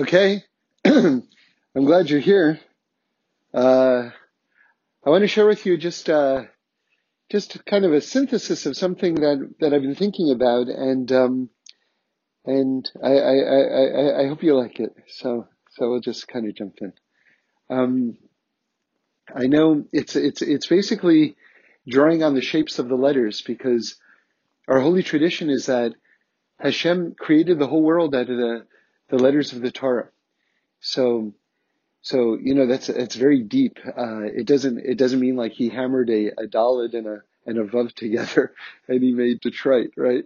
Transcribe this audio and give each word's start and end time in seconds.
Okay, 0.00 0.42
I'm 0.86 1.28
glad 1.74 2.08
you're 2.08 2.20
here. 2.20 2.58
Uh, 3.52 4.08
I 5.04 5.10
want 5.10 5.24
to 5.24 5.28
share 5.28 5.44
with 5.46 5.66
you 5.66 5.76
just 5.76 6.08
uh, 6.08 6.44
just 7.30 7.62
kind 7.66 7.84
of 7.84 7.92
a 7.92 8.00
synthesis 8.00 8.64
of 8.64 8.78
something 8.78 9.16
that 9.16 9.56
that 9.60 9.74
I've 9.74 9.82
been 9.82 9.94
thinking 9.94 10.30
about, 10.30 10.68
and 10.68 11.12
um, 11.12 11.50
and 12.46 12.90
I, 13.04 13.10
I, 13.10 13.34
I, 13.34 14.22
I 14.22 14.28
hope 14.28 14.42
you 14.42 14.56
like 14.56 14.80
it. 14.80 14.96
So 15.08 15.46
so 15.72 15.90
we'll 15.90 16.00
just 16.00 16.26
kind 16.28 16.48
of 16.48 16.54
jump 16.54 16.78
in. 16.80 16.94
Um, 17.68 18.16
I 19.36 19.48
know 19.48 19.84
it's 19.92 20.16
it's 20.16 20.40
it's 20.40 20.66
basically 20.66 21.36
drawing 21.86 22.22
on 22.22 22.32
the 22.32 22.40
shapes 22.40 22.78
of 22.78 22.88
the 22.88 22.96
letters 22.96 23.42
because 23.42 23.96
our 24.66 24.80
holy 24.80 25.02
tradition 25.02 25.50
is 25.50 25.66
that 25.66 25.92
Hashem 26.58 27.16
created 27.18 27.58
the 27.58 27.66
whole 27.66 27.82
world 27.82 28.14
out 28.14 28.30
of 28.30 28.38
the 28.38 28.66
the 29.10 29.18
letters 29.18 29.52
of 29.52 29.60
the 29.60 29.70
Torah. 29.70 30.08
So, 30.80 31.34
so 32.00 32.38
you 32.40 32.54
know 32.54 32.66
that's 32.66 32.88
it's 32.88 33.16
very 33.16 33.42
deep. 33.42 33.78
Uh, 33.86 34.22
it 34.22 34.46
doesn't 34.46 34.78
it 34.78 34.96
doesn't 34.96 35.20
mean 35.20 35.36
like 35.36 35.52
he 35.52 35.68
hammered 35.68 36.08
a, 36.08 36.28
a 36.28 36.46
Dalet 36.46 36.94
and 36.94 37.06
a 37.06 37.22
and 37.46 37.58
a 37.58 37.64
Vav 37.64 37.94
together 37.94 38.54
and 38.88 39.02
he 39.02 39.12
made 39.12 39.40
Detroit, 39.40 39.90
right? 39.96 40.24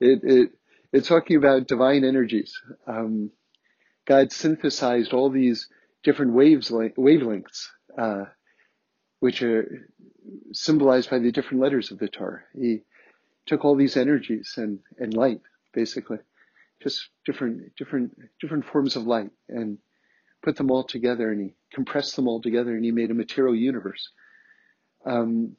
It 0.00 0.20
it 0.22 0.50
it's 0.92 1.08
talking 1.08 1.36
about 1.36 1.66
divine 1.66 2.04
energies. 2.04 2.60
Um, 2.86 3.30
God 4.06 4.32
synthesized 4.32 5.12
all 5.12 5.30
these 5.30 5.68
different 6.02 6.34
waves 6.34 6.70
wavelengths, 6.70 7.68
uh, 7.96 8.26
which 9.20 9.42
are 9.42 9.88
symbolized 10.52 11.08
by 11.08 11.18
the 11.18 11.32
different 11.32 11.62
letters 11.62 11.90
of 11.90 11.98
the 11.98 12.08
Torah. 12.08 12.42
He 12.54 12.82
took 13.46 13.64
all 13.64 13.76
these 13.76 13.96
energies 13.96 14.54
and 14.58 14.80
and 14.98 15.14
light 15.14 15.40
basically 15.72 16.18
just 16.84 17.08
different, 17.24 17.74
different, 17.76 18.12
different 18.40 18.64
forms 18.66 18.94
of 18.94 19.06
light 19.06 19.30
and 19.48 19.78
put 20.42 20.56
them 20.56 20.70
all 20.70 20.84
together 20.84 21.32
and 21.32 21.40
he 21.40 21.54
compressed 21.72 22.14
them 22.14 22.28
all 22.28 22.40
together 22.40 22.76
and 22.76 22.84
he 22.84 22.92
made 22.92 23.10
a 23.10 23.14
material 23.14 23.54
universe. 23.54 24.10
Um, 25.04 25.56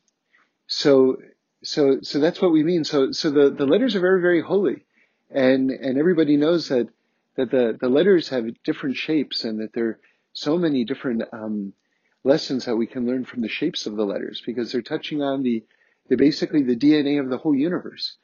so, 0.68 1.18
so, 1.64 2.00
so 2.02 2.20
that's 2.20 2.42
what 2.42 2.52
we 2.52 2.64
mean. 2.64 2.84
So, 2.84 3.12
so 3.12 3.32
the, 3.32 3.50
the 3.50 3.66
letters 3.66 3.96
are 3.96 4.00
very, 4.00 4.22
very 4.22 4.42
holy 4.42 4.86
and, 5.32 5.72
and 5.72 5.98
everybody 5.98 6.38
knows 6.38 6.70
that, 6.70 6.88
that 7.36 7.52
the, 7.52 7.78
the 7.82 7.90
letters 7.90 8.30
have 8.30 8.46
different 8.64 8.96
shapes 8.96 9.44
and 9.44 9.60
that 9.60 9.74
there 9.74 9.88
are 9.88 10.00
so 10.34 10.58
many 10.58 10.86
different, 10.86 11.24
um, 11.34 11.74
lessons 12.24 12.66
that 12.66 12.76
we 12.76 12.88
can 12.88 13.06
learn 13.06 13.24
from 13.24 13.42
the 13.42 13.48
shapes 13.48 13.86
of 13.86 13.96
the 13.96 14.06
letters 14.06 14.42
because 14.46 14.72
they're 14.72 14.82
touching 14.82 15.22
on 15.22 15.44
the, 15.44 15.64
the 16.10 16.18
basically 16.18 16.64
the 16.64 16.76
DNA 16.76 17.20
of 17.20 17.30
the 17.30 17.38
whole 17.38 17.56
universe. 17.56 18.18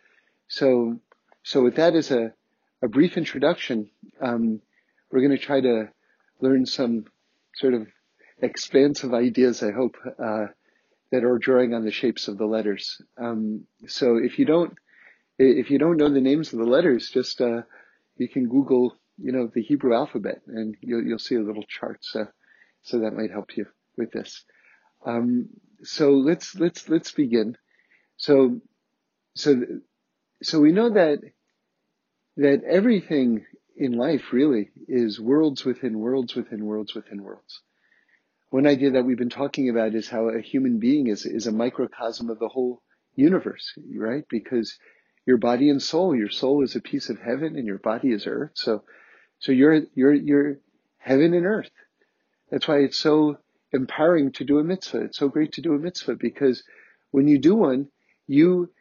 So, 0.47 0.99
so 1.43 1.63
with 1.63 1.75
that 1.75 1.95
as 1.95 2.11
a, 2.11 2.33
a 2.81 2.87
brief 2.87 3.17
introduction, 3.17 3.89
um, 4.21 4.61
we're 5.11 5.21
going 5.21 5.37
to 5.37 5.43
try 5.43 5.61
to 5.61 5.89
learn 6.39 6.65
some 6.65 7.05
sort 7.55 7.73
of 7.73 7.87
expansive 8.41 9.13
ideas, 9.13 9.61
I 9.61 9.71
hope, 9.71 9.95
uh, 10.05 10.45
that 11.11 11.23
are 11.23 11.37
drawing 11.37 11.73
on 11.73 11.83
the 11.85 11.91
shapes 11.91 12.27
of 12.27 12.37
the 12.37 12.45
letters. 12.45 13.01
Um, 13.17 13.65
so 13.87 14.17
if 14.17 14.39
you 14.39 14.45
don't, 14.45 14.73
if 15.37 15.69
you 15.69 15.77
don't 15.77 15.97
know 15.97 16.09
the 16.09 16.21
names 16.21 16.53
of 16.53 16.59
the 16.59 16.65
letters, 16.65 17.09
just, 17.09 17.41
uh, 17.41 17.61
you 18.17 18.27
can 18.27 18.47
Google, 18.47 18.95
you 19.17 19.31
know, 19.31 19.49
the 19.53 19.61
Hebrew 19.61 19.93
alphabet 19.93 20.41
and 20.47 20.75
you'll, 20.81 21.03
you'll 21.03 21.19
see 21.19 21.35
a 21.35 21.41
little 21.41 21.63
chart. 21.67 21.99
So, 22.01 22.27
so 22.83 22.99
that 22.99 23.13
might 23.13 23.31
help 23.31 23.57
you 23.57 23.65
with 23.97 24.11
this. 24.11 24.43
Um, 25.05 25.49
so 25.83 26.11
let's, 26.11 26.55
let's, 26.55 26.87
let's 26.89 27.11
begin. 27.11 27.57
So, 28.17 28.61
so, 29.35 29.61
so 30.41 30.59
we 30.59 30.71
know 30.71 30.91
that 30.91 31.19
that 32.41 32.63
everything 32.63 33.45
in 33.77 33.93
life 33.93 34.33
really 34.33 34.71
is 34.87 35.19
worlds 35.19 35.63
within 35.63 35.99
worlds 35.99 36.35
within 36.35 36.65
worlds 36.65 36.95
within 36.95 37.23
worlds. 37.23 37.61
One 38.49 38.65
idea 38.65 38.91
that 38.91 39.05
we've 39.05 39.17
been 39.17 39.29
talking 39.29 39.69
about 39.69 39.93
is 39.93 40.09
how 40.09 40.29
a 40.29 40.41
human 40.41 40.79
being 40.79 41.07
is, 41.07 41.25
is 41.25 41.45
a 41.45 41.51
microcosm 41.51 42.29
of 42.29 42.39
the 42.39 42.47
whole 42.47 42.81
universe, 43.15 43.73
right? 43.95 44.25
Because 44.27 44.77
your 45.25 45.37
body 45.37 45.69
and 45.69 45.81
soul, 45.81 46.15
your 46.15 46.31
soul 46.31 46.63
is 46.63 46.75
a 46.75 46.81
piece 46.81 47.09
of 47.09 47.19
heaven 47.19 47.55
and 47.55 47.67
your 47.67 47.77
body 47.77 48.11
is 48.11 48.25
earth. 48.25 48.51
So, 48.55 48.83
so 49.39 49.51
you're, 49.51 49.81
you're, 49.93 50.13
you're 50.13 50.57
heaven 50.97 51.35
and 51.35 51.45
earth. 51.45 51.69
That's 52.49 52.67
why 52.67 52.79
it's 52.79 52.97
so 52.97 53.37
empowering 53.71 54.31
to 54.33 54.45
do 54.45 54.57
a 54.57 54.63
mitzvah. 54.63 55.03
It's 55.03 55.19
so 55.19 55.29
great 55.29 55.53
to 55.53 55.61
do 55.61 55.75
a 55.75 55.79
mitzvah 55.79 56.15
because 56.15 56.63
when 57.11 57.27
you 57.27 57.37
do 57.37 57.55
one, 57.55 57.89
you 58.27 58.71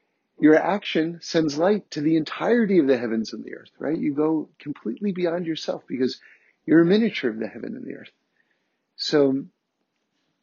your 0.41 0.57
action 0.57 1.19
sends 1.21 1.59
light 1.59 1.91
to 1.91 2.01
the 2.01 2.17
entirety 2.17 2.79
of 2.79 2.87
the 2.87 2.97
heavens 2.97 3.33
and 3.33 3.45
the 3.45 3.55
earth, 3.55 3.71
right? 3.79 3.99
You 3.99 4.15
go 4.15 4.49
completely 4.59 5.13
beyond 5.13 5.47
yourself 5.47 5.83
because 5.87 6.19
you're 6.65 6.81
a 6.81 6.87
miniature 6.87 7.31
of 7.31 7.39
the 7.39 7.47
heaven 7.47 7.77
and 7.77 7.85
the 7.85 7.97
earth. 7.97 8.11
So, 8.97 9.45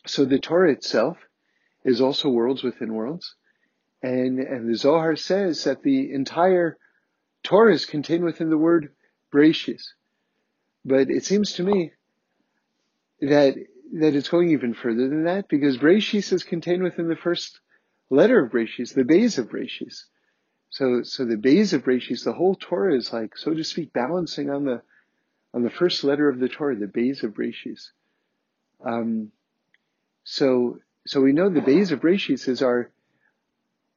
so 0.06 0.25
the 0.25 0.40
Torah 0.40 0.72
itself 0.72 1.18
is 1.84 2.00
also 2.00 2.30
worlds 2.30 2.63
within 2.63 2.94
worlds. 2.94 3.36
And, 4.03 4.40
and 4.40 4.69
the 4.69 4.78
Zohar 4.78 5.16
says 5.16 5.63
that 5.63 5.81
the 5.81 6.13
entire 6.13 6.78
Torah 7.44 7.74
is 7.74 7.86
contained 7.86 8.24
within 8.24 8.50
the 8.50 8.57
word 8.57 8.91
Bereshis. 9.34 9.94
But 10.86 11.09
it 11.09 11.25
seems 11.25 11.53
to 11.53 11.63
me 11.63 11.94
that, 13.22 13.56
that 13.94 14.16
it's 14.16 14.30
going 14.30 14.52
even 14.52 14.75
further 14.75 15.07
than 15.07 15.24
that 15.24 15.50
because 15.50 15.78
Bereshis 15.78 16.31
is 16.31 16.44
contained 16.44 16.84
within 16.84 17.07
the 17.07 17.16
first 17.16 17.59
letter 18.09 18.44
of 18.44 18.51
Bereshis, 18.51 18.94
the 18.94 19.03
Bays 19.03 19.38
of 19.38 19.50
Bereshis. 19.50 20.03
So, 20.69 21.03
so 21.03 21.25
the 21.25 21.38
Bays 21.38 21.73
of 21.73 21.84
Bereshis, 21.84 22.23
the 22.23 22.34
whole 22.34 22.56
Torah 22.56 22.95
is 22.95 23.12
like, 23.13 23.38
so 23.38 23.53
to 23.53 23.63
speak, 23.63 23.94
balancing 23.94 24.50
on 24.50 24.66
the, 24.66 24.81
on 25.53 25.63
the 25.63 25.69
first 25.69 26.03
letter 26.03 26.29
of 26.29 26.40
the 26.40 26.50
Torah, 26.50 26.75
the 26.75 26.88
Bays 26.88 27.23
of 27.23 27.34
Bereshis. 27.34 27.90
Um, 28.84 29.31
so, 30.23 30.79
so 31.06 31.22
we 31.22 31.31
know 31.31 31.50
the 31.50 31.62
Bays 31.62 31.91
of 31.91 32.01
Bereshis 32.01 32.47
is 32.47 32.62
our, 32.62 32.91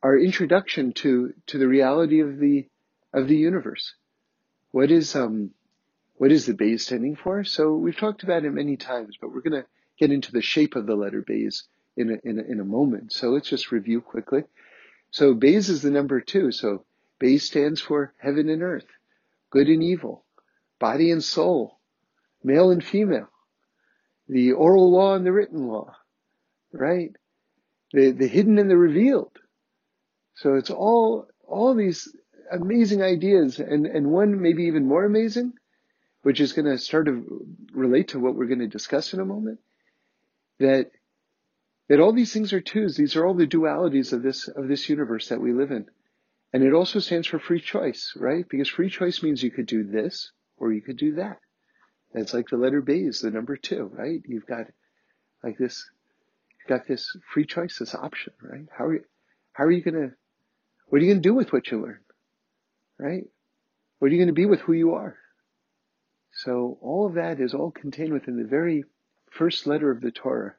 our 0.03 0.17
introduction 0.17 0.93
to, 0.95 1.35
to 1.47 1.59
the 1.59 1.69
reality 1.69 2.21
of 2.21 2.39
the, 2.39 2.69
of 3.13 3.29
the 3.29 3.37
universe. 3.37 3.95
What 4.71 4.91
is, 4.91 5.17
um, 5.17 5.51
what 6.15 6.31
is 6.31 6.47
the 6.47 6.55
Bays 6.55 6.87
standing 6.87 7.17
for? 7.17 7.45
So 7.45 7.75
we've 7.75 7.97
talked 7.97 8.23
about 8.23 8.45
it 8.45 8.53
many 8.53 8.77
times, 8.77 9.17
but 9.21 9.33
we're 9.33 9.41
going 9.41 9.63
to 9.63 9.67
get 9.99 10.13
into 10.13 10.33
the 10.33 10.43
shape 10.43 10.77
of 10.77 10.87
the 10.87 10.95
letter 10.95 11.23
Bays 11.27 11.65
in 11.97 12.11
a, 12.11 12.29
in 12.29 12.39
a, 12.39 12.43
in 12.43 12.61
a 12.61 12.65
moment. 12.65 13.13
So 13.13 13.31
let's 13.31 13.49
just 13.49 13.73
review 13.73 14.01
quickly. 14.01 14.45
So 15.11 15.35
Bays 15.35 15.69
is 15.69 15.83
the 15.83 15.91
number 15.91 16.21
two. 16.21 16.53
So 16.53 16.85
Bays 17.19 17.45
stands 17.45 17.81
for 17.81 18.15
heaven 18.19 18.49
and 18.49 18.63
earth, 18.63 18.87
good 19.51 19.69
and 19.69 19.83
evil, 19.83 20.25
body 20.79 21.11
and 21.11 21.23
soul, 21.23 21.79
male 22.43 22.71
and 22.71 22.83
female, 22.83 23.29
the 24.29 24.53
oral 24.53 24.91
law 24.91 25.15
and 25.15 25.27
the 25.27 25.33
written 25.33 25.67
law, 25.67 25.95
right? 26.73 27.11
The, 27.93 28.13
the 28.13 28.29
hidden 28.29 28.59
and 28.59 28.71
the 28.71 28.77
revealed. 28.77 29.37
So 30.37 30.55
it's 30.55 30.71
all, 30.71 31.29
all 31.47 31.75
these 31.75 32.09
amazing 32.51 33.03
ideas 33.03 33.59
and, 33.59 33.87
and 33.87 34.11
one 34.11 34.41
maybe 34.41 34.65
even 34.65 34.87
more 34.87 35.05
amazing, 35.05 35.53
which 36.23 36.41
is 36.41 36.53
going 36.53 36.67
to 36.67 36.79
start 36.79 37.07
to 37.07 37.47
relate 37.73 38.09
to 38.09 38.21
what 38.21 38.35
we're 38.35 38.47
going 38.47 38.61
to 38.61 38.67
discuss 38.67 39.13
in 39.13 39.21
a 39.21 39.25
moment, 39.25 39.59
that 40.59 40.91
that 41.91 41.99
all 41.99 42.13
these 42.13 42.33
things 42.33 42.53
are 42.53 42.61
twos. 42.61 42.97
These 42.97 43.17
are 43.17 43.27
all 43.27 43.35
the 43.35 43.49
dualities 43.49 44.13
of 44.13 44.23
this, 44.23 44.47
of 44.47 44.69
this 44.69 44.89
universe 44.89 45.29
that 45.29 45.41
we 45.41 45.53
live 45.53 45.73
in. 45.73 45.87
And 46.53 46.63
it 46.63 46.73
also 46.73 47.01
stands 47.01 47.27
for 47.27 47.41
free 47.41 47.61
choice, 47.61 48.13
right? 48.17 48.45
Because 48.49 48.69
free 48.69 48.89
choice 48.89 49.25
means 49.25 49.43
you 49.43 49.51
could 49.51 49.67
do 49.67 49.83
this 49.83 50.31
or 50.57 50.73
you 50.73 50.83
could 50.83 50.97
do 50.97 51.17
that. 51.17 51.39
That's 52.15 52.33
like 52.33 52.49
the 52.49 52.59
letter 52.59 52.81
B 52.81 52.93
is 52.93 53.21
the 53.21 53.33
number 53.33 53.57
two, 53.57 53.91
right? 53.93 54.23
You've 54.25 54.47
got 54.47 54.67
like 55.43 55.59
this, 55.59 55.85
you've 56.61 56.69
got 56.69 56.87
this 56.87 57.17
free 57.35 57.45
choice, 57.45 57.81
this 57.81 57.97
option, 57.97 58.35
right? 58.41 58.67
How 58.71 58.85
are 58.85 58.95
you, 58.95 59.05
how 59.53 59.65
are 59.65 59.73
you 59.73 59.83
gonna, 59.83 60.13
what 60.87 61.03
are 61.03 61.05
you 61.05 61.13
gonna 61.13 61.21
do 61.21 61.35
with 61.35 61.53
what 61.53 61.73
you 61.73 61.83
learn? 61.83 61.99
Right? 63.01 63.25
What 63.99 64.13
are 64.13 64.15
you 64.15 64.21
gonna 64.21 64.33
be 64.33 64.47
with 64.47 64.61
who 64.61 64.75
you 64.75 64.95
are? 64.95 65.17
So 66.45 66.79
all 66.83 67.09
of 67.09 67.15
that 67.15 67.41
is 67.41 67.53
all 67.53 67.73
contained 67.73 68.13
within 68.13 68.37
the 68.37 68.49
very 68.49 68.85
first 69.33 69.67
letter 69.67 69.91
of 69.91 70.01
the 70.01 70.13
Torah 70.13 70.55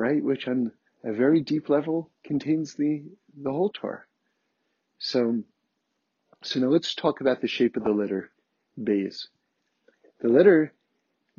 right? 0.00 0.24
Which 0.24 0.48
on 0.48 0.72
a 1.04 1.12
very 1.12 1.40
deep 1.40 1.68
level 1.68 2.10
contains 2.24 2.74
the, 2.74 3.02
the 3.36 3.52
whole 3.52 3.68
Torah. 3.68 4.04
So, 4.98 5.42
so 6.42 6.60
now 6.60 6.68
let's 6.68 6.94
talk 6.94 7.20
about 7.20 7.40
the 7.40 7.48
shape 7.48 7.76
of 7.76 7.84
the 7.84 7.90
letter 7.90 8.30
Bays. 8.82 9.28
The 10.20 10.28
letter 10.28 10.72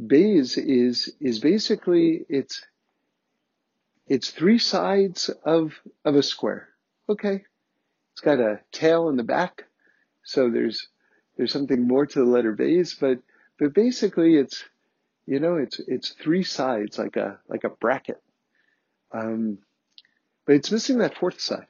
Bays 0.04 0.58
is, 0.58 1.14
is 1.20 1.40
basically, 1.40 2.26
it's, 2.30 2.64
it's 4.08 4.30
three 4.30 4.60
sides 4.60 5.30
of, 5.44 5.74
of 6.06 6.16
a 6.16 6.24
square. 6.24 6.70
Okay. 7.10 7.44
It's 8.14 8.22
got 8.22 8.40
a 8.40 8.60
tail 8.72 9.10
in 9.10 9.16
the 9.16 9.24
back. 9.24 9.66
So 10.24 10.50
there's, 10.50 10.88
there's 11.36 11.52
something 11.52 11.88
more 11.88 12.06
to 12.06 12.20
the 12.20 12.26
letter 12.26 12.52
Bays, 12.52 12.96
but, 13.00 13.20
but 13.60 13.74
basically 13.74 14.36
it's, 14.36 14.64
you 15.26 15.40
know, 15.40 15.56
it's, 15.56 15.80
it's 15.88 16.10
three 16.10 16.44
sides 16.44 17.00
like 17.00 17.16
a, 17.16 17.40
like 17.48 17.64
a 17.64 17.70
bracket. 17.70 18.22
Um, 19.14 19.60
but 20.46 20.56
it's 20.56 20.72
missing 20.72 21.00
that 21.00 21.18
fourth 21.18 21.40
side. 21.40 21.68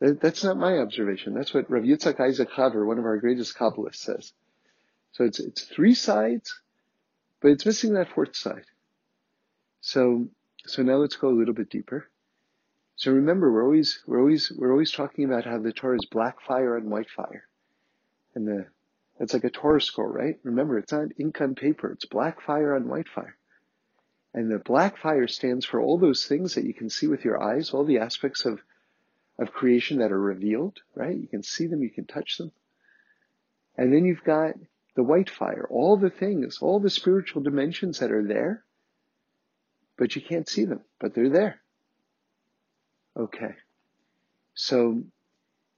That, 0.00 0.20
that's 0.20 0.44
not 0.44 0.56
my 0.56 0.78
observation. 0.78 1.34
That's 1.34 1.54
what 1.54 1.70
Rav 1.70 1.82
Yitzhak 1.82 2.20
Isaac 2.20 2.50
Haver, 2.54 2.86
one 2.86 2.98
of 2.98 3.04
our 3.04 3.18
greatest 3.18 3.56
Kabbalists, 3.56 3.96
says. 3.96 4.32
So 5.12 5.24
it's, 5.24 5.40
it's 5.40 5.62
three 5.62 5.94
sides 5.94 6.60
but 7.40 7.52
it's 7.52 7.66
missing 7.66 7.94
that 7.94 8.12
fourth 8.14 8.36
side. 8.36 8.64
So, 9.80 10.28
so 10.66 10.82
now 10.82 10.96
let's 10.96 11.16
go 11.16 11.28
a 11.28 11.36
little 11.36 11.54
bit 11.54 11.70
deeper. 11.70 12.08
So 12.96 13.12
remember, 13.12 13.50
we're 13.50 13.64
always, 13.64 14.00
we're 14.06 14.20
always, 14.20 14.52
we're 14.54 14.72
always 14.72 14.92
talking 14.92 15.24
about 15.24 15.46
how 15.46 15.58
the 15.58 15.72
Torah 15.72 15.96
is 15.96 16.06
black 16.10 16.42
fire 16.42 16.76
and 16.76 16.90
white 16.90 17.08
fire. 17.08 17.44
And 18.34 18.46
the, 18.46 18.66
it's 19.18 19.32
like 19.32 19.44
a 19.44 19.50
Torah 19.50 19.80
scroll, 19.80 20.08
right? 20.08 20.38
Remember, 20.42 20.78
it's 20.78 20.92
not 20.92 21.08
ink 21.18 21.40
on 21.40 21.54
paper. 21.54 21.92
It's 21.92 22.04
black 22.04 22.42
fire 22.42 22.74
on 22.74 22.88
white 22.88 23.08
fire. 23.08 23.36
And 24.32 24.50
the 24.50 24.58
black 24.58 24.98
fire 24.98 25.26
stands 25.26 25.64
for 25.64 25.80
all 25.80 25.98
those 25.98 26.26
things 26.26 26.54
that 26.54 26.64
you 26.64 26.74
can 26.74 26.88
see 26.88 27.06
with 27.08 27.24
your 27.24 27.42
eyes, 27.42 27.70
all 27.70 27.84
the 27.84 27.98
aspects 27.98 28.44
of, 28.44 28.60
of 29.38 29.52
creation 29.52 29.98
that 29.98 30.12
are 30.12 30.20
revealed, 30.20 30.78
right? 30.94 31.16
You 31.16 31.26
can 31.26 31.42
see 31.42 31.66
them, 31.66 31.82
you 31.82 31.90
can 31.90 32.04
touch 32.04 32.38
them. 32.38 32.52
And 33.76 33.92
then 33.92 34.04
you've 34.04 34.24
got 34.24 34.54
the 34.94 35.02
white 35.02 35.30
fire, 35.30 35.66
all 35.68 35.96
the 35.96 36.10
things, 36.10 36.58
all 36.60 36.78
the 36.78 36.90
spiritual 36.90 37.42
dimensions 37.42 37.98
that 37.98 38.12
are 38.12 38.24
there, 38.24 38.64
but 39.96 40.14
you 40.14 40.22
can't 40.22 40.48
see 40.48 40.64
them, 40.64 40.80
but 41.00 41.14
they're 41.14 41.28
there. 41.28 41.60
Okay. 43.16 43.54
So, 44.54 45.02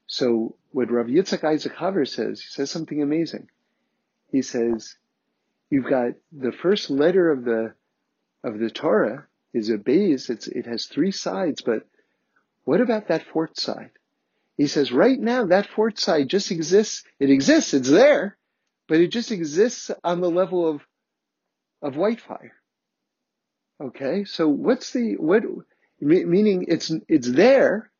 so 0.07 0.57
what 0.73 0.91
Rav 0.91 1.07
Yitzchak 1.07 1.45
Isaac 1.45 1.75
Haver 1.77 2.05
says, 2.05 2.41
he 2.41 2.49
says 2.49 2.71
something 2.71 3.03
amazing. 3.03 3.49
He 4.31 4.43
says, 4.43 4.97
you've 5.71 5.89
got 5.89 6.13
the 6.33 6.53
first 6.53 6.91
letter 6.91 7.31
of 7.31 7.45
the 7.45 7.75
of 8.45 8.59
the 8.59 8.71
Torah 8.71 9.27
is 9.53 9.71
a 9.71 9.79
base. 9.79 10.31
It's, 10.31 10.47
it 10.47 10.67
has 10.67 10.87
three 10.87 11.13
sides, 11.13 11.61
but 11.61 11.87
what 12.65 12.81
about 12.81 13.09
that 13.09 13.27
fourth 13.27 13.59
side? 13.59 13.91
He 14.57 14.67
says 14.67 14.93
right 14.93 15.19
now 15.19 15.47
that 15.47 15.69
fourth 15.69 15.99
side 15.99 16.29
just 16.29 16.51
exists. 16.51 17.05
It 17.19 17.31
exists. 17.31 17.75
It's 17.75 17.91
there, 17.91 18.37
but 18.89 19.01
it 19.01 19.09
just 19.09 19.33
exists 19.33 19.91
on 20.05 20.21
the 20.21 20.31
level 20.31 20.69
of, 20.69 20.83
of 21.81 21.97
white 21.97 22.21
fire. 22.21 22.55
Okay. 23.81 24.25
So 24.25 24.49
what's 24.49 24.93
the, 24.93 25.15
what, 25.17 25.43
meaning 26.01 26.67
it's, 26.69 26.93
it's 27.09 27.31
there. 27.31 27.91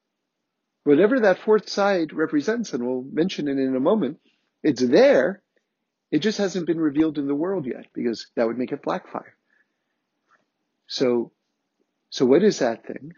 Whatever 0.85 1.21
that 1.21 1.39
fourth 1.39 1.69
side 1.69 2.13
represents, 2.13 2.73
and 2.73 2.85
we'll 2.85 3.03
mention 3.03 3.49
it 3.49 3.59
in 3.59 3.75
a 3.77 3.81
moment, 3.81 4.19
it's 4.63 4.83
there. 4.83 5.43
It 6.11 6.19
just 6.19 6.39
hasn't 6.39 6.67
been 6.67 6.81
revealed 6.81 7.19
in 7.19 7.27
the 7.27 7.35
world 7.35 7.67
yet 7.67 7.87
because 7.95 8.27
that 8.37 8.47
would 8.47 8.59
make 8.59 8.73
it 8.73 8.83
black 8.83 9.11
fire. 9.11 9.37
So, 10.87 11.33
so 12.11 12.27
what 12.27 12.43
is 12.43 12.59
that 12.59 12.87
thing 12.87 13.15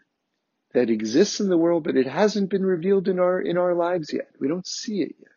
that 0.72 0.90
exists 0.90 1.40
in 1.40 1.48
the 1.48 1.58
world, 1.58 1.84
but 1.84 1.96
it 1.96 2.06
hasn't 2.06 2.50
been 2.50 2.64
revealed 2.64 3.08
in 3.08 3.18
our, 3.18 3.40
in 3.40 3.58
our 3.58 3.74
lives 3.74 4.12
yet? 4.12 4.28
We 4.40 4.48
don't 4.48 4.66
see 4.66 5.02
it 5.02 5.14
yet. 5.18 5.28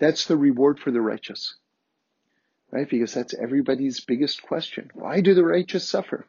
That's 0.00 0.26
the 0.26 0.36
reward 0.36 0.78
for 0.78 0.90
the 0.90 1.00
righteous. 1.00 1.56
Right? 2.70 2.88
Because 2.88 3.14
that's 3.14 3.34
everybody's 3.34 4.00
biggest 4.00 4.42
question. 4.42 4.90
Why 4.94 5.20
do 5.20 5.34
the 5.34 5.44
righteous 5.44 5.88
suffer? 5.88 6.26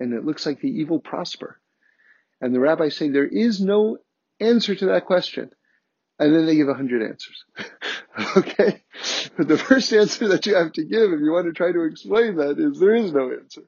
And 0.00 0.14
it 0.14 0.24
looks 0.24 0.46
like 0.46 0.60
the 0.60 0.70
evil 0.70 0.98
prosper. 0.98 1.60
And 2.40 2.54
the 2.54 2.60
rabbis 2.60 2.96
say 2.96 3.08
there 3.08 3.26
is 3.26 3.60
no 3.60 3.98
answer 4.40 4.74
to 4.74 4.86
that 4.86 5.06
question. 5.06 5.50
And 6.18 6.34
then 6.34 6.46
they 6.46 6.56
give 6.56 6.68
a 6.68 6.74
hundred 6.74 7.08
answers. 7.08 7.44
okay? 8.36 8.82
But 9.36 9.48
the 9.48 9.58
first 9.58 9.92
answer 9.92 10.28
that 10.28 10.46
you 10.46 10.54
have 10.54 10.72
to 10.72 10.84
give 10.84 11.12
if 11.12 11.20
you 11.20 11.32
want 11.32 11.46
to 11.46 11.52
try 11.52 11.72
to 11.72 11.84
explain 11.84 12.36
that 12.36 12.58
is 12.58 12.78
there 12.78 12.94
is 12.94 13.12
no 13.12 13.30
answer 13.32 13.62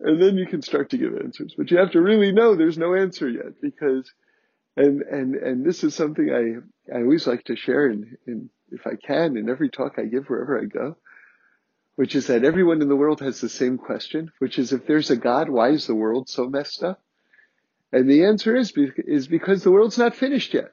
and 0.00 0.20
then 0.20 0.36
you 0.36 0.46
can 0.46 0.62
start 0.62 0.90
to 0.90 0.98
give 0.98 1.16
answers. 1.16 1.54
But 1.56 1.70
you 1.70 1.78
have 1.78 1.92
to 1.92 2.00
really 2.00 2.32
know 2.32 2.54
there's 2.54 2.78
no 2.78 2.94
answer 2.94 3.28
yet 3.28 3.60
because, 3.60 4.10
and 4.76 5.02
and 5.02 5.34
and 5.34 5.64
this 5.64 5.84
is 5.84 5.94
something 5.94 6.30
I 6.30 6.94
I 6.94 7.02
always 7.02 7.26
like 7.26 7.44
to 7.44 7.56
share 7.56 7.88
in, 7.88 8.16
in 8.26 8.50
if 8.72 8.86
I 8.86 8.94
can 8.96 9.36
in 9.36 9.48
every 9.48 9.68
talk 9.68 9.94
I 9.98 10.04
give 10.04 10.26
wherever 10.26 10.58
I 10.58 10.64
go, 10.64 10.96
which 11.96 12.14
is 12.14 12.28
that 12.28 12.44
everyone 12.44 12.80
in 12.80 12.88
the 12.88 12.96
world 12.96 13.20
has 13.20 13.40
the 13.40 13.48
same 13.48 13.76
question, 13.76 14.32
which 14.38 14.58
is 14.58 14.72
if 14.72 14.86
there's 14.86 15.10
a 15.10 15.16
God, 15.16 15.48
why 15.50 15.70
is 15.70 15.86
the 15.86 15.94
world 15.94 16.28
so 16.28 16.48
messed 16.48 16.82
up? 16.82 17.02
And 17.92 18.08
the 18.08 18.24
answer 18.24 18.56
is 18.56 18.72
is 18.76 19.28
because 19.28 19.62
the 19.62 19.72
world's 19.72 19.98
not 19.98 20.14
finished 20.14 20.54
yet. 20.54 20.72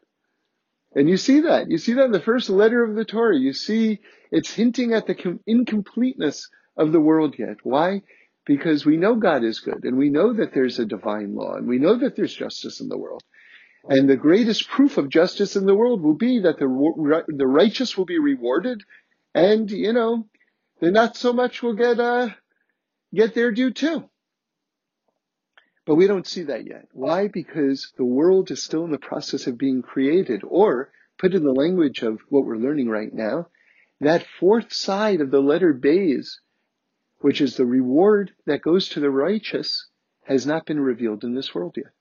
And 0.95 1.09
you 1.09 1.17
see 1.17 1.41
that. 1.41 1.69
You 1.69 1.77
see 1.77 1.93
that 1.93 2.05
in 2.05 2.11
the 2.11 2.19
first 2.19 2.49
letter 2.49 2.83
of 2.83 2.95
the 2.95 3.05
Torah. 3.05 3.37
You 3.37 3.53
see 3.53 3.99
it's 4.31 4.53
hinting 4.53 4.93
at 4.93 5.05
the 5.05 5.39
incompleteness 5.45 6.49
of 6.77 6.91
the 6.91 6.99
world 6.99 7.35
yet. 7.37 7.57
Why? 7.63 8.03
Because 8.47 8.85
we 8.85 8.95
know 8.95 9.15
God 9.15 9.43
is 9.43 9.59
good 9.59 9.83
and 9.83 9.97
we 9.97 10.09
know 10.09 10.33
that 10.33 10.53
there's 10.53 10.79
a 10.79 10.85
divine 10.85 11.35
law 11.35 11.55
and 11.55 11.67
we 11.67 11.79
know 11.79 11.97
that 11.97 12.15
there's 12.15 12.33
justice 12.33 12.79
in 12.79 12.87
the 12.87 12.97
world. 12.97 13.21
And 13.89 14.09
the 14.09 14.15
greatest 14.15 14.69
proof 14.69 14.97
of 14.97 15.09
justice 15.09 15.55
in 15.57 15.65
the 15.65 15.75
world 15.75 16.01
will 16.01 16.15
be 16.15 16.39
that 16.39 16.57
the, 16.57 17.23
the 17.27 17.45
righteous 17.45 17.97
will 17.97 18.05
be 18.05 18.19
rewarded 18.19 18.83
and, 19.35 19.69
you 19.69 19.91
know, 19.91 20.27
the 20.79 20.91
not 20.91 21.17
so 21.17 21.33
much 21.33 21.61
will 21.61 21.73
get, 21.73 21.99
uh, 21.99 22.29
get 23.13 23.35
their 23.35 23.51
due 23.51 23.71
too. 23.71 24.09
But 25.85 25.95
we 25.95 26.07
don't 26.07 26.27
see 26.27 26.43
that 26.43 26.65
yet. 26.65 26.87
Why? 26.93 27.27
Because 27.27 27.91
the 27.97 28.05
world 28.05 28.49
is 28.51 28.63
still 28.63 28.85
in 28.85 28.91
the 28.91 28.97
process 28.97 29.47
of 29.47 29.57
being 29.57 29.81
created 29.81 30.41
or 30.47 30.91
put 31.17 31.33
in 31.33 31.43
the 31.43 31.51
language 31.51 32.01
of 32.01 32.19
what 32.29 32.45
we're 32.45 32.57
learning 32.57 32.89
right 32.89 33.13
now, 33.13 33.47
that 33.99 34.25
fourth 34.39 34.71
side 34.71 35.21
of 35.21 35.31
the 35.31 35.41
letter 35.41 35.73
Bays 35.73 36.39
which 37.19 37.41
is 37.41 37.55
the 37.55 37.65
reward 37.65 38.31
that 38.45 38.61
goes 38.61 38.89
to 38.89 38.99
the 38.99 39.09
righteous, 39.09 39.87
has 40.25 40.45
not 40.45 40.65
been 40.65 40.79
revealed 40.79 41.23
in 41.23 41.33
this 41.33 41.55
world 41.55 41.75
yet. 41.77 41.93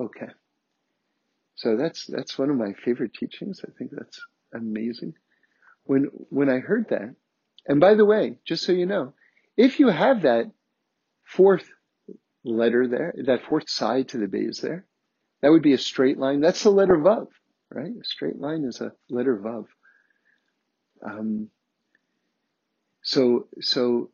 Okay. 0.00 0.32
So 1.56 1.76
that's, 1.76 2.06
that's 2.06 2.38
one 2.38 2.50
of 2.50 2.56
my 2.56 2.72
favorite 2.84 3.14
teachings. 3.14 3.60
I 3.66 3.70
think 3.76 3.90
that's 3.92 4.20
amazing. 4.54 5.14
When, 5.84 6.04
when 6.30 6.48
I 6.48 6.58
heard 6.58 6.86
that, 6.90 7.14
and 7.66 7.80
by 7.80 7.94
the 7.94 8.04
way, 8.04 8.38
just 8.46 8.64
so 8.64 8.72
you 8.72 8.86
know, 8.86 9.14
if 9.56 9.78
you 9.78 9.88
have 9.88 10.22
that 10.22 10.50
fourth 11.24 11.68
letter 12.44 12.88
there, 12.88 13.14
that 13.26 13.44
fourth 13.48 13.68
side 13.68 14.08
to 14.08 14.18
the 14.18 14.26
base 14.26 14.60
there, 14.60 14.86
that 15.42 15.50
would 15.50 15.62
be 15.62 15.74
a 15.74 15.78
straight 15.78 16.18
line. 16.18 16.40
That's 16.40 16.62
the 16.62 16.70
letter 16.70 16.96
Vav, 16.96 17.26
right? 17.70 17.92
A 18.00 18.04
straight 18.04 18.38
line 18.38 18.64
is 18.64 18.80
a 18.80 18.92
letter 19.10 19.36
Vav. 19.36 19.66
Um, 21.04 21.48
so, 23.02 23.48
so, 23.60 24.10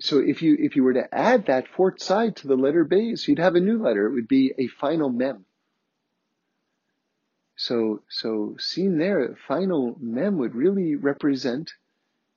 so 0.00 0.18
if 0.18 0.42
you, 0.42 0.56
if 0.58 0.76
you 0.76 0.84
were 0.84 0.94
to 0.94 1.12
add 1.14 1.46
that 1.46 1.68
fourth 1.68 2.02
side 2.02 2.36
to 2.36 2.48
the 2.48 2.56
letter 2.56 2.84
base, 2.84 3.26
you'd 3.26 3.38
have 3.38 3.56
a 3.56 3.60
new 3.60 3.82
letter. 3.82 4.06
It 4.06 4.14
would 4.14 4.28
be 4.28 4.52
a 4.56 4.68
final 4.68 5.10
mem. 5.10 5.44
So, 7.56 8.02
so 8.08 8.56
seen 8.58 8.98
there, 8.98 9.36
final 9.46 9.96
mem 10.00 10.38
would 10.38 10.54
really 10.54 10.96
represent 10.96 11.72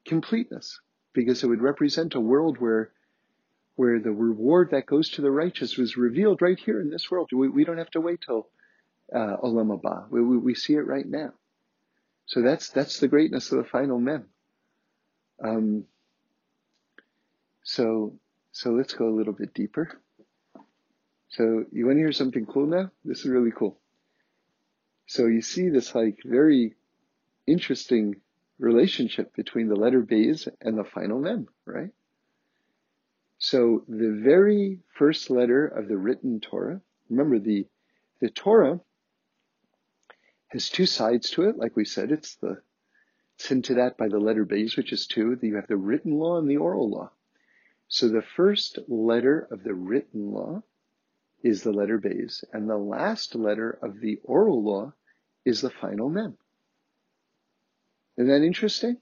completeness 0.05 0.79
because 1.13 1.43
it 1.43 1.47
would 1.47 1.61
represent 1.61 2.15
a 2.15 2.19
world 2.19 2.57
where, 2.59 2.91
where 3.75 3.99
the 3.99 4.11
reward 4.11 4.71
that 4.71 4.85
goes 4.85 5.09
to 5.11 5.21
the 5.21 5.31
righteous 5.31 5.77
was 5.77 5.97
revealed 5.97 6.41
right 6.41 6.59
here 6.59 6.79
in 6.79 6.89
this 6.89 7.09
world. 7.09 7.29
We, 7.31 7.49
we 7.49 7.65
don't 7.65 7.79
have 7.79 7.91
to 7.91 8.01
wait 8.01 8.21
till 8.25 8.47
uh, 9.13 9.37
Olam. 9.43 10.09
We, 10.09 10.21
we, 10.21 10.37
we 10.37 10.55
see 10.55 10.73
it 10.73 10.85
right 10.85 11.07
now. 11.07 11.33
So 12.27 12.41
that's 12.41 12.69
that's 12.69 12.99
the 12.99 13.07
greatness 13.07 13.51
of 13.51 13.59
the 13.59 13.63
final 13.63 13.99
mem. 13.99 14.25
Um, 15.43 15.85
so, 17.63 18.13
so 18.51 18.71
let's 18.71 18.93
go 18.93 19.07
a 19.07 19.15
little 19.15 19.33
bit 19.33 19.53
deeper. 19.53 19.99
So 21.29 21.65
you 21.71 21.85
want 21.85 21.97
to 21.97 22.01
hear 22.01 22.11
something 22.11 22.45
cool 22.45 22.65
now? 22.65 22.91
This 23.03 23.19
is 23.19 23.27
really 23.27 23.51
cool. 23.51 23.77
So 25.05 25.25
you 25.25 25.41
see 25.41 25.69
this 25.69 25.93
like 25.93 26.19
very 26.23 26.75
interesting 27.45 28.15
relationship 28.59 29.35
between 29.35 29.67
the 29.67 29.75
letter 29.75 30.01
Bays 30.01 30.47
and 30.61 30.77
the 30.77 30.83
final 30.83 31.19
Mem, 31.19 31.47
right? 31.65 31.91
So 33.37 33.83
the 33.87 34.19
very 34.23 34.79
first 34.97 35.29
letter 35.29 35.67
of 35.67 35.87
the 35.87 35.97
written 35.97 36.39
Torah, 36.39 36.81
remember 37.09 37.39
the, 37.39 37.67
the 38.19 38.29
Torah 38.29 38.79
has 40.47 40.69
two 40.69 40.85
sides 40.85 41.29
to 41.31 41.43
it. 41.43 41.57
Like 41.57 41.75
we 41.75 41.85
said, 41.85 42.11
it's 42.11 42.35
the 42.37 42.61
it's 43.37 43.49
hinted 43.49 43.77
at 43.77 43.97
by 43.97 44.07
the 44.07 44.17
letter 44.17 44.45
base, 44.45 44.75
which 44.75 44.91
is 44.91 45.05
two. 45.05 45.35
that 45.35 45.45
You 45.45 45.57
have 45.57 45.67
the 45.67 45.77
written 45.77 46.17
law 46.17 46.39
and 46.39 46.49
the 46.49 46.57
oral 46.57 46.89
law. 46.89 47.11
So 47.87 48.09
the 48.09 48.23
first 48.23 48.79
letter 48.87 49.47
of 49.51 49.63
the 49.63 49.75
written 49.75 50.31
law 50.31 50.63
is 51.43 51.61
the 51.61 51.71
letter 51.71 51.99
base, 51.99 52.43
and 52.51 52.67
the 52.67 52.77
last 52.77 53.35
letter 53.35 53.69
of 53.69 53.99
the 53.99 54.19
oral 54.23 54.63
law 54.63 54.93
is 55.45 55.61
the 55.61 55.69
final 55.69 56.09
mem. 56.09 56.35
Isn't 58.17 58.27
that 58.27 58.43
interesting? 58.43 58.97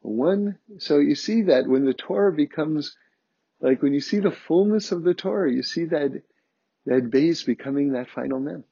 One, 0.00 0.58
so 0.78 0.98
you 0.98 1.14
see 1.14 1.42
that 1.42 1.66
when 1.66 1.84
the 1.84 1.92
Torah 1.92 2.32
becomes, 2.32 2.96
like 3.60 3.82
when 3.82 3.92
you 3.92 4.00
see 4.00 4.20
the 4.20 4.30
fullness 4.30 4.92
of 4.92 5.02
the 5.02 5.12
Torah, 5.12 5.52
you 5.52 5.62
see 5.62 5.84
that, 5.84 6.22
that 6.86 7.10
base 7.10 7.42
becoming 7.42 7.92
that 7.92 8.08
final 8.08 8.40
mem. 8.40 8.64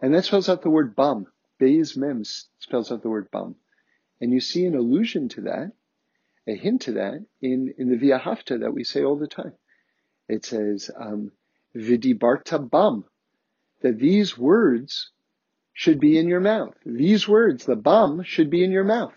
And 0.00 0.14
that 0.14 0.24
spells 0.24 0.48
out 0.48 0.62
the 0.62 0.70
word 0.70 0.94
bam. 0.94 1.26
Beis 1.60 1.96
mem 1.96 2.22
spells 2.22 2.92
out 2.92 3.02
the 3.02 3.10
word 3.10 3.28
bam. 3.32 3.56
And 4.20 4.32
you 4.32 4.40
see 4.40 4.64
an 4.64 4.74
allusion 4.74 5.28
to 5.30 5.42
that, 5.42 5.72
a 6.46 6.54
hint 6.54 6.82
to 6.82 6.92
that 6.92 7.24
in, 7.40 7.74
in 7.78 7.88
the 7.88 7.96
V'ahavta 7.96 8.60
that 8.60 8.74
we 8.74 8.84
say 8.84 9.04
all 9.04 9.16
the 9.16 9.28
time. 9.28 9.52
It 10.28 10.44
says, 10.44 10.90
um, 10.96 11.32
Vidibarta 11.74 12.58
bam, 12.70 13.04
that 13.82 13.98
these 13.98 14.36
words 14.36 15.10
should 15.72 16.00
be 16.00 16.18
in 16.18 16.28
your 16.28 16.40
mouth. 16.40 16.74
These 16.84 17.28
words, 17.28 17.64
the 17.64 17.76
bam, 17.76 18.22
should 18.24 18.50
be 18.50 18.64
in 18.64 18.72
your 18.72 18.84
mouth. 18.84 19.14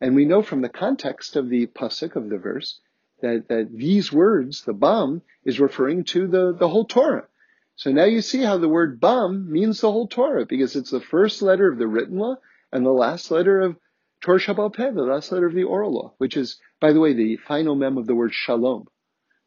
And 0.00 0.14
we 0.14 0.24
know 0.24 0.42
from 0.42 0.60
the 0.60 0.68
context 0.68 1.36
of 1.36 1.48
the 1.48 1.66
pasuk 1.66 2.16
of 2.16 2.28
the 2.28 2.38
verse 2.38 2.80
that, 3.20 3.48
that 3.48 3.70
these 3.72 4.12
words, 4.12 4.64
the 4.64 4.72
bam, 4.72 5.22
is 5.44 5.60
referring 5.60 6.04
to 6.04 6.26
the, 6.26 6.52
the 6.52 6.68
whole 6.68 6.84
Torah. 6.84 7.28
So 7.76 7.90
now 7.90 8.04
you 8.04 8.20
see 8.20 8.42
how 8.42 8.58
the 8.58 8.68
word 8.68 9.00
bam 9.00 9.50
means 9.50 9.80
the 9.80 9.90
whole 9.90 10.08
Torah 10.08 10.46
because 10.46 10.76
it's 10.76 10.90
the 10.90 11.00
first 11.00 11.42
letter 11.42 11.70
of 11.70 11.78
the 11.78 11.86
written 11.86 12.18
law 12.18 12.36
and 12.72 12.84
the 12.84 12.90
last 12.90 13.30
letter 13.30 13.60
of 13.60 13.76
Torah 14.24 14.40
Sheb'al 14.40 14.72
Peh, 14.72 14.90
the 14.90 15.02
last 15.02 15.30
letter 15.32 15.44
of 15.44 15.52
the 15.52 15.64
oral 15.64 15.92
law, 15.92 16.14
which 16.16 16.34
is, 16.34 16.58
by 16.80 16.94
the 16.94 17.00
way, 17.00 17.12
the 17.12 17.36
final 17.36 17.74
mem 17.74 17.98
of 17.98 18.06
the 18.06 18.14
word 18.14 18.32
shalom. 18.32 18.88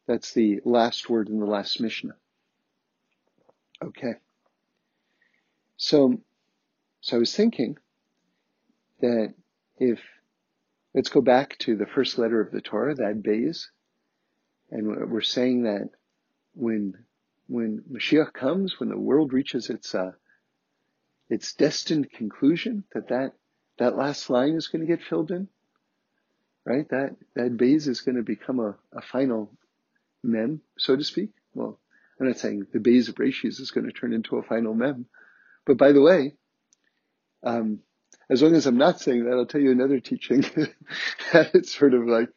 That's 0.06 0.34
the 0.34 0.62
last 0.66 1.10
word 1.10 1.30
in 1.30 1.40
the 1.40 1.48
last 1.48 1.82
Mishnah. 1.82 2.16
Okay. 3.84 4.14
So, 5.78 6.22
so 7.02 7.18
I 7.18 7.20
was 7.20 7.36
thinking 7.36 7.80
that 9.02 9.34
if, 9.80 10.00
let's 10.94 11.10
go 11.10 11.22
back 11.22 11.58
to 11.62 11.76
the 11.76 11.88
first 11.88 12.20
letter 12.20 12.40
of 12.40 12.52
the 12.52 12.62
Torah, 12.62 12.94
that 12.94 13.24
Beis, 13.24 13.66
and 14.70 15.10
we're 15.10 15.22
saying 15.22 15.64
that 15.64 15.90
when, 16.54 16.94
when 17.48 17.84
Mashiach 17.92 18.32
comes, 18.32 18.80
when 18.80 18.90
the 18.90 19.00
world 19.00 19.34
reaches 19.34 19.72
its, 19.72 19.96
uh, 19.96 20.12
its 21.32 21.56
destined 21.56 22.12
conclusion, 22.12 22.84
that 22.94 23.08
that, 23.08 23.34
that 23.80 23.98
last 23.98 24.30
line 24.30 24.56
is 24.56 24.68
going 24.68 24.82
to 24.82 24.88
get 24.88 25.06
filled 25.06 25.32
in, 25.32 25.48
right? 26.66 26.88
That, 26.90 27.16
that 27.36 27.58
Beis 27.58 27.88
is 27.88 28.02
going 28.02 28.16
to 28.16 28.24
become 28.24 28.60
a, 28.60 28.76
a 28.94 29.02
final 29.02 29.52
mem, 30.24 30.62
so 30.78 30.96
to 30.96 31.04
speak. 31.04 31.32
Well, 31.54 31.80
I'm 32.20 32.28
not 32.28 32.40
saying 32.40 32.68
the 32.74 32.80
Beis 32.80 33.10
of 33.10 33.16
Rashis 33.16 33.60
is 33.60 33.72
going 33.72 33.86
to 33.86 33.92
turn 33.92 34.14
into 34.14 34.38
a 34.38 34.44
final 34.44 34.74
mem. 34.74 35.06
But 35.66 35.78
by 35.78 35.92
the 35.92 36.02
way, 36.02 36.34
um, 37.44 37.80
as 38.30 38.42
long 38.42 38.56
as 38.56 38.66
I'm 38.66 38.78
not 38.78 39.00
saying 39.00 39.26
that, 39.26 39.34
I'll 39.34 39.46
tell 39.46 39.62
you 39.62 39.72
another 39.72 40.00
teaching 40.00 40.42
that 41.34 41.56
it 41.56 41.68
sort 41.68 41.94
of 41.94 42.08
like 42.08 42.30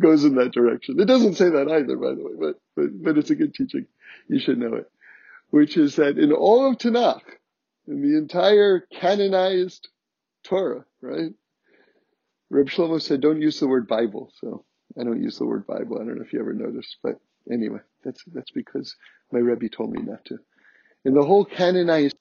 goes 0.00 0.24
in 0.24 0.36
that 0.36 0.52
direction. 0.52 0.98
It 0.98 1.06
doesn't 1.06 1.34
say 1.34 1.50
that 1.50 1.70
either, 1.70 1.96
by 1.96 2.14
the 2.14 2.22
way, 2.22 2.32
but, 2.38 2.60
but, 2.74 3.02
but 3.02 3.18
it's 3.18 3.30
a 3.30 3.34
good 3.34 3.54
teaching. 3.54 3.86
You 4.28 4.40
should 4.40 4.58
know 4.58 4.74
it. 4.74 4.90
Which 5.50 5.76
is 5.76 5.96
that 5.96 6.18
in 6.18 6.32
all 6.32 6.68
of 6.68 6.78
Tanakh, 6.78 7.20
in 7.86 8.02
the 8.02 8.18
entire 8.18 8.80
canonized 8.80 9.88
Torah, 10.46 10.84
right? 11.00 11.32
Reb 12.50 12.68
Shlomo 12.68 13.00
said, 13.02 13.20
don't 13.20 13.42
use 13.42 13.60
the 13.60 13.68
word 13.68 13.88
Bible. 13.88 14.32
So 14.40 14.64
I 14.98 15.04
don't 15.04 15.22
use 15.22 15.38
the 15.38 15.46
word 15.46 15.66
Bible. 15.66 15.96
I 16.00 16.04
don't 16.04 16.16
know 16.16 16.24
if 16.24 16.32
you 16.32 16.40
ever 16.40 16.54
noticed, 16.54 16.96
but 17.02 17.16
anyway, 17.50 17.80
that's, 18.04 18.22
that's 18.32 18.50
because 18.50 18.96
my 19.32 19.40
Rebbe 19.40 19.68
told 19.68 19.92
me 19.92 20.02
not 20.02 20.24
to. 20.26 20.38
In 21.04 21.14
the 21.14 21.24
whole 21.24 21.44
canonized, 21.44 22.16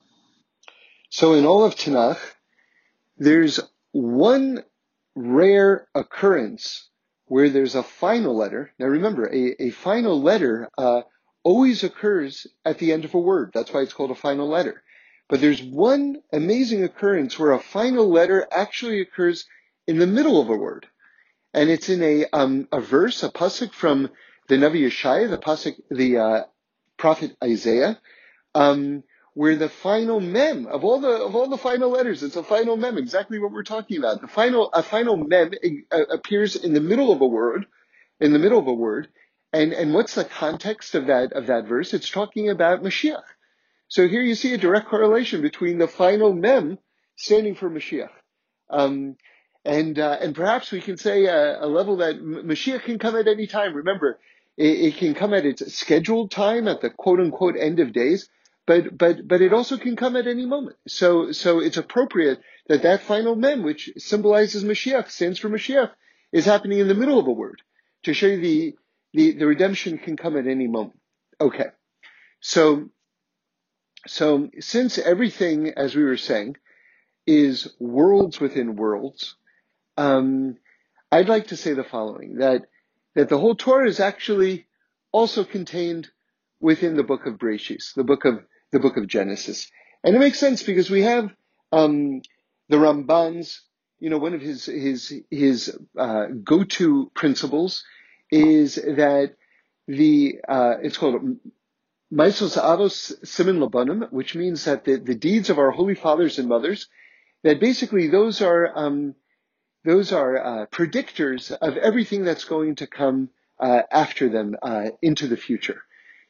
so 1.10 1.34
in 1.34 1.46
all 1.46 1.64
of 1.64 1.76
Tanakh, 1.76 2.20
there's 3.18 3.60
one 3.92 4.64
rare 5.16 5.88
occurrence 5.96 6.90
where 7.28 7.50
there's 7.50 7.76
a 7.76 7.84
final 7.84 8.36
letter. 8.36 8.72
Now 8.78 8.88
remember, 8.88 9.28
a, 9.28 9.64
a 9.64 9.70
final 9.70 10.22
letter 10.22 10.70
uh, 10.78 11.02
always 11.44 11.84
occurs 11.84 12.48
at 12.66 12.80
the 12.80 12.92
end 12.92 13.06
of 13.06 13.14
a 13.14 13.20
word. 13.20 13.52
That's 13.54 13.72
why 13.72 13.82
it's 13.82 13.94
called 13.94 14.12
a 14.12 14.16
final 14.16 14.48
letter. 14.48 14.84
But 15.30 15.42
there's 15.42 15.64
one 15.64 16.22
amazing 16.34 16.84
occurrence 16.84 17.40
where 17.40 17.54
a 17.54 17.60
final 17.60 18.10
letter 18.10 18.48
actually 18.52 19.02
occurs 19.02 19.46
in 19.88 20.00
the 20.00 20.08
middle 20.08 20.42
of 20.42 20.50
a 20.50 20.58
word. 20.58 20.88
And 21.54 21.70
it's 21.70 21.90
in 21.90 22.04
a, 22.04 22.26
um, 22.34 22.68
a 22.72 22.82
verse, 22.82 23.24
a 23.24 23.30
pasuk 23.30 23.74
from 23.74 24.10
the 24.50 24.56
Navi 24.56 24.86
Yeshaya, 24.88 25.30
the 25.30 25.38
pasuk, 25.38 25.80
the 25.92 26.18
uh, 26.20 26.44
prophet 26.98 27.36
Isaiah, 27.44 28.00
um, 28.56 29.04
where 29.34 29.56
the 29.56 29.70
final 29.70 30.20
mem 30.20 30.68
of 30.68 30.84
all 30.84 31.00
the 31.00 31.10
of 31.10 31.36
all 31.36 31.48
the 31.48 31.58
final 31.58 31.90
letters, 31.92 32.24
it's 32.24 32.36
a 32.36 32.44
final 32.44 32.78
mem, 32.78 32.98
exactly 32.98 33.40
what 33.40 33.52
we're 33.52 33.64
talking 33.64 33.98
about. 33.98 34.22
The 34.22 34.28
final 34.28 34.70
a 34.74 34.84
final 34.84 35.18
mem 35.18 35.52
uh, 35.92 36.06
appears 36.12 36.56
in 36.56 36.74
the 36.74 36.82
middle 36.82 37.12
of 37.12 37.22
a 37.22 37.26
word, 37.28 37.66
in 38.20 38.34
the 38.34 38.40
middle 38.40 38.60
of 38.60 38.68
a 38.68 38.74
word, 38.74 39.08
and 39.54 39.74
and 39.74 39.94
what's 39.94 40.16
the 40.16 40.26
context 40.26 40.96
of 40.96 41.08
that 41.08 41.34
of 41.34 41.48
that 41.48 41.66
verse? 41.66 41.94
It's 41.94 42.10
talking 42.10 42.50
about 42.50 42.84
Mashiach. 42.84 43.24
So 43.88 44.08
here 44.08 44.22
you 44.22 44.36
see 44.36 44.54
a 44.54 44.58
direct 44.58 44.88
correlation 44.88 45.42
between 45.42 45.78
the 45.78 45.88
final 45.88 46.34
mem 46.34 46.80
standing 47.16 47.56
for 47.56 47.70
Mashiach. 47.70 48.10
Um, 48.70 49.16
and 49.64 49.98
uh, 49.98 50.18
and 50.22 50.36
perhaps 50.36 50.72
we 50.72 50.82
can 50.82 50.98
say 50.98 51.26
a, 51.26 51.60
uh, 51.60 51.66
a, 51.66 51.68
level 51.68 51.98
that 51.98 52.22
Mashiach 52.22 52.84
can 52.84 53.00
come 53.00 53.16
at 53.16 53.28
any 53.28 53.48
time. 53.48 53.76
Remember, 53.76 54.20
it, 54.58 54.80
it, 54.80 54.98
can 54.98 55.16
come 55.16 55.34
at 55.34 55.46
its 55.46 55.74
scheduled 55.74 56.32
time 56.32 56.68
at 56.68 56.82
the 56.82 56.90
quote 56.90 57.20
unquote 57.20 57.56
end 57.58 57.80
of 57.80 57.92
days, 57.92 58.30
but 58.68 58.96
but 58.96 59.28
but 59.28 59.42
it 59.42 59.54
also 59.54 59.78
can 59.78 59.96
come 59.96 60.16
at 60.16 60.28
any 60.28 60.46
moment. 60.46 60.78
So 60.88 61.32
so 61.32 61.60
it's 61.60 61.78
appropriate 61.78 62.42
that 62.68 62.84
that 62.84 63.04
final 63.04 63.36
mem, 63.36 63.64
which 63.64 63.90
symbolizes 63.98 64.64
Mashiach, 64.64 65.10
stands 65.10 65.40
for 65.40 65.50
Mashiach, 65.50 65.92
is 66.32 66.46
happening 66.46 66.80
in 66.80 66.88
the 66.88 66.96
middle 66.96 67.20
of 67.20 67.28
a 67.28 67.32
word 67.32 67.62
to 68.04 68.14
show 68.14 68.28
you 68.28 68.42
the 68.42 68.76
the, 69.14 69.32
the 69.32 69.48
redemption 69.48 69.98
can 69.98 70.18
come 70.18 70.38
at 70.38 70.48
any 70.48 70.68
moment. 70.68 71.00
Okay, 71.42 71.68
so 72.40 72.90
so 74.08 74.50
since 74.60 74.98
everything, 74.98 75.70
as 75.76 75.96
we 75.96 76.04
were 76.04 76.18
saying, 76.18 76.58
is 77.28 77.74
worlds 77.80 78.40
within 78.40 78.76
worlds, 78.76 79.36
um, 79.98 80.58
I'd 81.12 81.30
like 81.30 81.48
to 81.48 81.58
say 81.58 81.74
the 81.74 81.84
following: 81.84 82.38
that 82.38 82.64
that 83.16 83.30
the 83.30 83.38
whole 83.38 83.56
Torah 83.56 83.88
is 83.88 84.00
actually 84.00 84.68
also 85.12 85.44
contained 85.44 86.10
within 86.60 86.96
the 86.96 87.04
book 87.04 87.26
of 87.26 87.38
Breshis, 87.38 87.94
the 87.96 88.04
book 88.04 88.26
of 88.26 88.44
the 88.72 88.80
book 88.80 88.98
of 88.98 89.08
Genesis, 89.08 89.70
and 90.04 90.16
it 90.16 90.20
makes 90.20 90.40
sense 90.40 90.64
because 90.64 90.90
we 90.90 91.04
have 91.04 91.32
um, 91.72 92.22
the 92.70 92.78
Ramban's, 92.78 93.62
you 94.00 94.10
know, 94.10 94.18
one 94.18 94.34
of 94.34 94.42
his 94.42 94.66
his 94.66 95.14
his 95.32 95.78
uh, 95.98 96.28
go-to 96.44 97.12
principles 97.16 97.84
is 98.32 98.76
that 98.76 99.36
the 99.88 100.40
uh, 100.48 100.76
it's 100.82 100.98
called 100.98 101.38
Maisos 102.16 102.58
Avos 102.58 103.14
Siman 103.26 103.60
Labanim, 103.60 104.10
which 104.10 104.36
means 104.36 104.64
that 104.64 104.86
the, 104.86 104.96
the 104.96 105.16
deeds 105.16 105.50
of 105.50 105.60
our 105.60 105.72
holy 105.72 105.96
fathers 105.96 106.40
and 106.40 106.48
mothers, 106.48 106.88
that 107.44 107.60
basically 107.60 108.08
those 108.08 108.42
are 108.42 108.72
um, 108.74 109.16
those 109.84 110.14
are 110.14 110.38
uh, 110.38 110.66
predictors 110.68 111.52
of 111.52 111.76
everything 111.76 112.24
that's 112.24 112.46
going 112.46 112.76
to 112.76 112.88
come 112.88 113.30
uh, 113.60 113.82
after 113.92 114.30
them 114.30 114.56
uh, 114.62 114.92
into 115.02 115.28
the 115.28 115.36
future. 115.36 115.82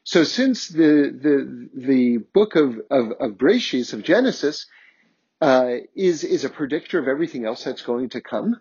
So 0.02 0.24
since 0.24 0.68
the 0.68 1.16
the 1.26 1.68
the 1.72 2.16
book 2.34 2.56
of 2.56 2.80
of, 2.90 3.12
of 3.20 3.38
Breshis 3.38 3.92
of 3.92 4.02
Genesis 4.02 4.66
uh, 5.40 5.70
is 5.94 6.24
is 6.24 6.44
a 6.44 6.50
predictor 6.50 6.98
of 6.98 7.06
everything 7.06 7.44
else 7.44 7.62
that's 7.62 7.82
going 7.82 8.08
to 8.08 8.20
come, 8.20 8.60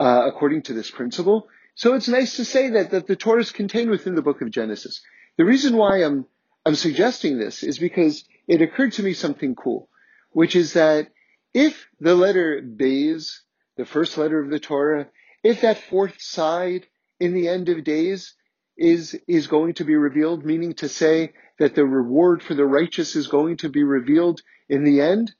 uh, 0.00 0.22
according 0.24 0.62
to 0.62 0.72
this 0.72 0.90
principle, 0.90 1.48
so 1.74 1.92
it's 1.92 2.08
nice 2.08 2.36
to 2.36 2.46
say 2.46 2.70
that 2.70 2.92
that 2.92 3.06
the 3.06 3.16
Torah 3.16 3.42
is 3.42 3.52
contained 3.52 3.90
within 3.90 4.14
the 4.14 4.22
book 4.22 4.40
of 4.40 4.50
Genesis. 4.50 5.02
The 5.36 5.44
reason 5.44 5.76
why 5.76 6.02
I'm 6.02 6.24
I'm 6.66 6.74
suggesting 6.74 7.38
this 7.38 7.62
is 7.62 7.78
because 7.78 8.24
it 8.48 8.60
occurred 8.60 8.92
to 8.94 9.02
me 9.04 9.12
something 9.12 9.54
cool, 9.54 9.88
which 10.32 10.56
is 10.56 10.72
that 10.72 11.08
if 11.54 11.86
the 12.00 12.16
letter 12.16 12.60
Beis 12.60 13.38
the 13.76 13.84
first 13.84 14.18
letter 14.18 14.40
of 14.40 14.50
the 14.50 14.58
Torah, 14.58 15.06
if 15.44 15.60
that 15.60 15.78
fourth 15.78 16.20
side 16.20 16.86
in 17.20 17.34
the 17.34 17.48
end 17.48 17.68
of 17.68 17.84
days 17.84 18.34
is, 18.76 19.16
is 19.28 19.46
going 19.46 19.74
to 19.74 19.84
be 19.84 19.94
revealed, 19.94 20.44
meaning 20.44 20.74
to 20.74 20.88
say 20.88 21.34
that 21.58 21.74
the 21.74 21.84
reward 21.84 22.42
for 22.42 22.54
the 22.54 22.66
righteous 22.66 23.14
is 23.14 23.28
going 23.28 23.58
to 23.58 23.68
be 23.68 23.84
revealed 23.84 24.42
in 24.68 24.82
the 24.82 25.00
end, 25.00 25.32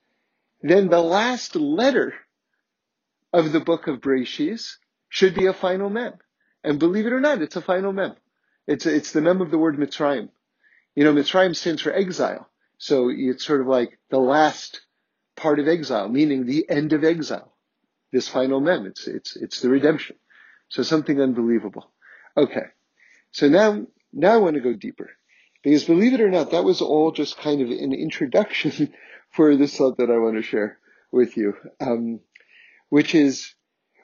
then 0.63 0.89
the 0.89 1.01
last 1.01 1.57
letter 1.57 2.15
of 3.33 3.53
the 3.53 3.61
book 3.61 3.89
of 3.89 4.01
Breshis 4.01 4.77
should 5.09 5.35
be 5.35 5.47
a 5.47 5.53
final 5.53 5.91
mem. 5.91 6.15
And 6.63 6.79
believe 6.79 7.07
it 7.07 7.13
or 7.13 7.21
not, 7.21 7.43
it's 7.43 7.57
a 7.57 7.61
final 7.61 7.93
mem. 7.93 8.15
It's, 8.67 8.87
it's 8.87 9.13
the 9.13 9.21
mem 9.21 9.41
of 9.41 9.51
the 9.51 9.59
word 9.59 9.77
Mitzrayim. 9.77 10.29
You 10.97 11.05
know, 11.05 11.15
Mitzrayim 11.15 11.55
stands 11.55 11.83
for 11.83 11.93
exile. 11.93 12.49
So 12.79 13.11
it's 13.15 13.45
sort 13.45 13.61
of 13.61 13.69
like 13.69 13.99
the 14.11 14.19
last 14.19 14.81
part 15.37 15.61
of 15.61 15.69
exile, 15.69 16.09
meaning 16.09 16.45
the 16.45 16.69
end 16.69 16.93
of 16.93 17.05
exile 17.05 17.57
this 18.13 18.29
final 18.29 18.61
mem. 18.61 18.87
It's, 18.87 19.07
it's, 19.07 19.37
it's 19.37 19.61
the 19.61 19.69
redemption. 19.69 20.17
So 20.69 20.83
something 20.83 21.21
unbelievable. 21.21 21.91
Okay. 22.37 22.67
So 23.31 23.49
now, 23.49 23.87
now 24.13 24.33
I 24.35 24.39
want 24.39 24.55
to 24.55 24.61
go 24.63 24.73
deeper. 24.73 25.11
Because 25.63 25.85
believe 25.85 26.15
it 26.15 26.21
or 26.21 26.31
not, 26.31 26.53
that 26.53 26.65
was 26.65 26.81
all 26.81 27.13
just 27.13 27.39
kind 27.39 27.61
of 27.61 27.69
an 27.69 27.93
introduction 27.93 28.95
for 29.31 29.57
this 29.57 29.77
thought 29.77 29.99
that 29.99 30.11
I 30.11 30.19
want 30.19 30.37
to 30.37 30.43
share 30.43 30.79
with 31.13 31.37
you. 31.37 31.55
Um, 31.81 32.21
which 32.89 33.15
is, 33.15 33.55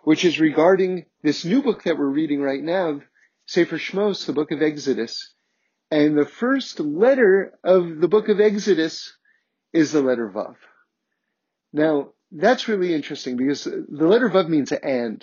which 0.04 0.24
is 0.24 0.40
regarding 0.40 1.06
this 1.22 1.44
new 1.44 1.62
book 1.62 1.84
that 1.84 1.96
we're 1.96 2.06
reading 2.06 2.42
right 2.42 2.62
now, 2.62 3.00
Sefer 3.46 3.78
Shmos, 3.78 4.26
the 4.26 4.32
book 4.32 4.50
of 4.50 4.60
Exodus. 4.60 5.32
And 5.92 6.16
the 6.16 6.24
first 6.24 6.80
letter 6.80 7.52
of 7.62 8.00
the 8.00 8.08
book 8.08 8.30
of 8.30 8.40
Exodus 8.40 9.12
is 9.74 9.92
the 9.92 10.00
letter 10.00 10.26
Vav. 10.26 10.56
Now, 11.70 12.12
that's 12.30 12.66
really 12.66 12.94
interesting 12.94 13.36
because 13.36 13.64
the 13.64 14.08
letter 14.08 14.30
Vav 14.30 14.48
means 14.48 14.72
and. 14.72 15.22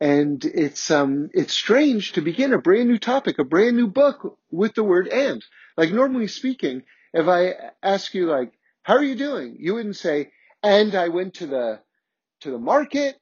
And 0.00 0.44
it's, 0.44 0.92
um, 0.92 1.30
it's 1.34 1.54
strange 1.54 2.12
to 2.12 2.20
begin 2.20 2.52
a 2.52 2.58
brand 2.60 2.88
new 2.88 2.98
topic, 2.98 3.40
a 3.40 3.44
brand 3.44 3.76
new 3.76 3.88
book 3.88 4.38
with 4.52 4.76
the 4.76 4.84
word 4.84 5.08
and. 5.08 5.44
Like 5.76 5.90
normally 5.90 6.28
speaking, 6.28 6.84
if 7.12 7.26
I 7.26 7.54
ask 7.82 8.14
you 8.14 8.26
like, 8.26 8.52
how 8.84 8.94
are 8.94 9.02
you 9.02 9.16
doing? 9.16 9.56
You 9.58 9.74
wouldn't 9.74 9.96
say, 9.96 10.30
and 10.62 10.94
I 10.94 11.08
went 11.08 11.34
to 11.34 11.48
the, 11.48 11.80
to 12.42 12.52
the 12.52 12.58
market 12.58 13.16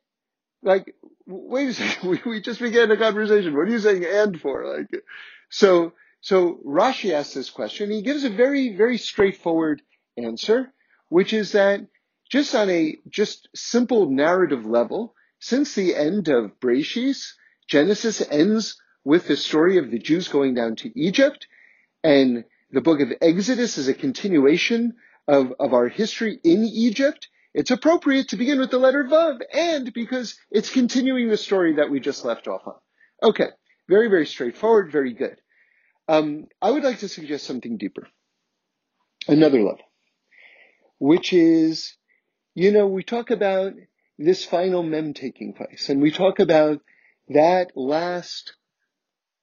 like, 0.63 0.95
wait 1.27 1.71
a 1.71 1.75
second, 1.77 2.11
we, 2.11 2.21
we 2.27 2.41
just 2.43 2.61
began 2.61 2.91
a 2.91 2.99
conversation. 2.99 3.57
What 3.57 3.69
are 3.69 3.73
you 3.73 3.79
saying 3.79 4.05
and 4.05 4.39
for? 4.39 4.77
Like, 4.77 5.03
so, 5.49 5.95
so 6.21 6.59
Rashi 6.67 7.13
asks 7.13 7.35
this 7.35 7.51
question. 7.51 7.91
He 7.91 8.03
gives 8.03 8.25
a 8.25 8.31
very, 8.31 8.77
very 8.77 8.99
straightforward 8.99 9.83
answer, 10.17 10.73
which 11.09 11.33
is 11.33 11.53
that 11.53 11.81
just 12.31 12.55
on 12.55 12.69
a 12.71 12.99
just 13.09 13.49
simple 13.55 14.11
narrative 14.11 14.67
level, 14.67 15.15
since 15.39 15.75
the 15.75 15.95
end 15.95 16.29
of 16.29 16.59
Breshis, 16.61 17.35
Genesis 17.69 18.23
ends 18.31 18.81
with 19.05 19.29
the 19.29 19.37
story 19.37 19.79
of 19.79 19.91
the 19.91 19.99
Jews 19.99 20.29
going 20.29 20.55
down 20.55 20.77
to 20.77 20.99
Egypt, 20.99 21.47
and 22.03 22.45
the 22.71 22.81
book 22.81 23.01
of 23.01 23.13
Exodus 23.21 23.79
is 23.79 23.89
a 23.89 23.95
continuation 23.95 24.95
of, 25.29 25.53
of 25.61 25.75
our 25.75 25.89
history 25.89 26.41
in 26.43 26.65
Egypt. 26.65 27.29
It's 27.55 27.71
appropriate 27.71 28.29
to 28.29 28.37
begin 28.37 28.59
with 28.59 28.71
the 28.71 28.79
letter 28.79 29.05
Vav, 29.05 29.41
and 29.53 29.93
because 29.93 30.37
it's 30.51 30.71
continuing 30.71 31.29
the 31.29 31.37
story 31.37 31.75
that 31.75 31.91
we 31.91 32.01
just 32.01 32.25
left 32.25 32.49
off 32.49 32.67
on. 32.67 32.75
Okay, 33.23 33.49
very, 33.89 34.09
very 34.09 34.27
straightforward, 34.27 34.91
very 34.91 35.13
good. 35.13 35.41
Um, 36.09 36.47
I 36.63 36.71
would 36.71 36.85
like 36.85 37.01
to 37.01 37.09
suggest 37.09 37.47
something 37.47 37.79
deeper, 37.79 38.07
another 39.27 39.59
level, 39.59 39.85
which 40.99 41.33
is, 41.33 41.97
you 42.55 42.71
know, 42.71 42.87
we 42.87 43.03
talk 43.03 43.31
about 43.31 43.73
this 44.19 44.45
final 44.45 44.83
mem 44.83 45.15
taking 45.15 45.53
place, 45.53 45.89
and 45.89 46.01
we 46.01 46.11
talk 46.13 46.39
about 46.39 46.81
that 47.29 47.77
last 47.77 48.55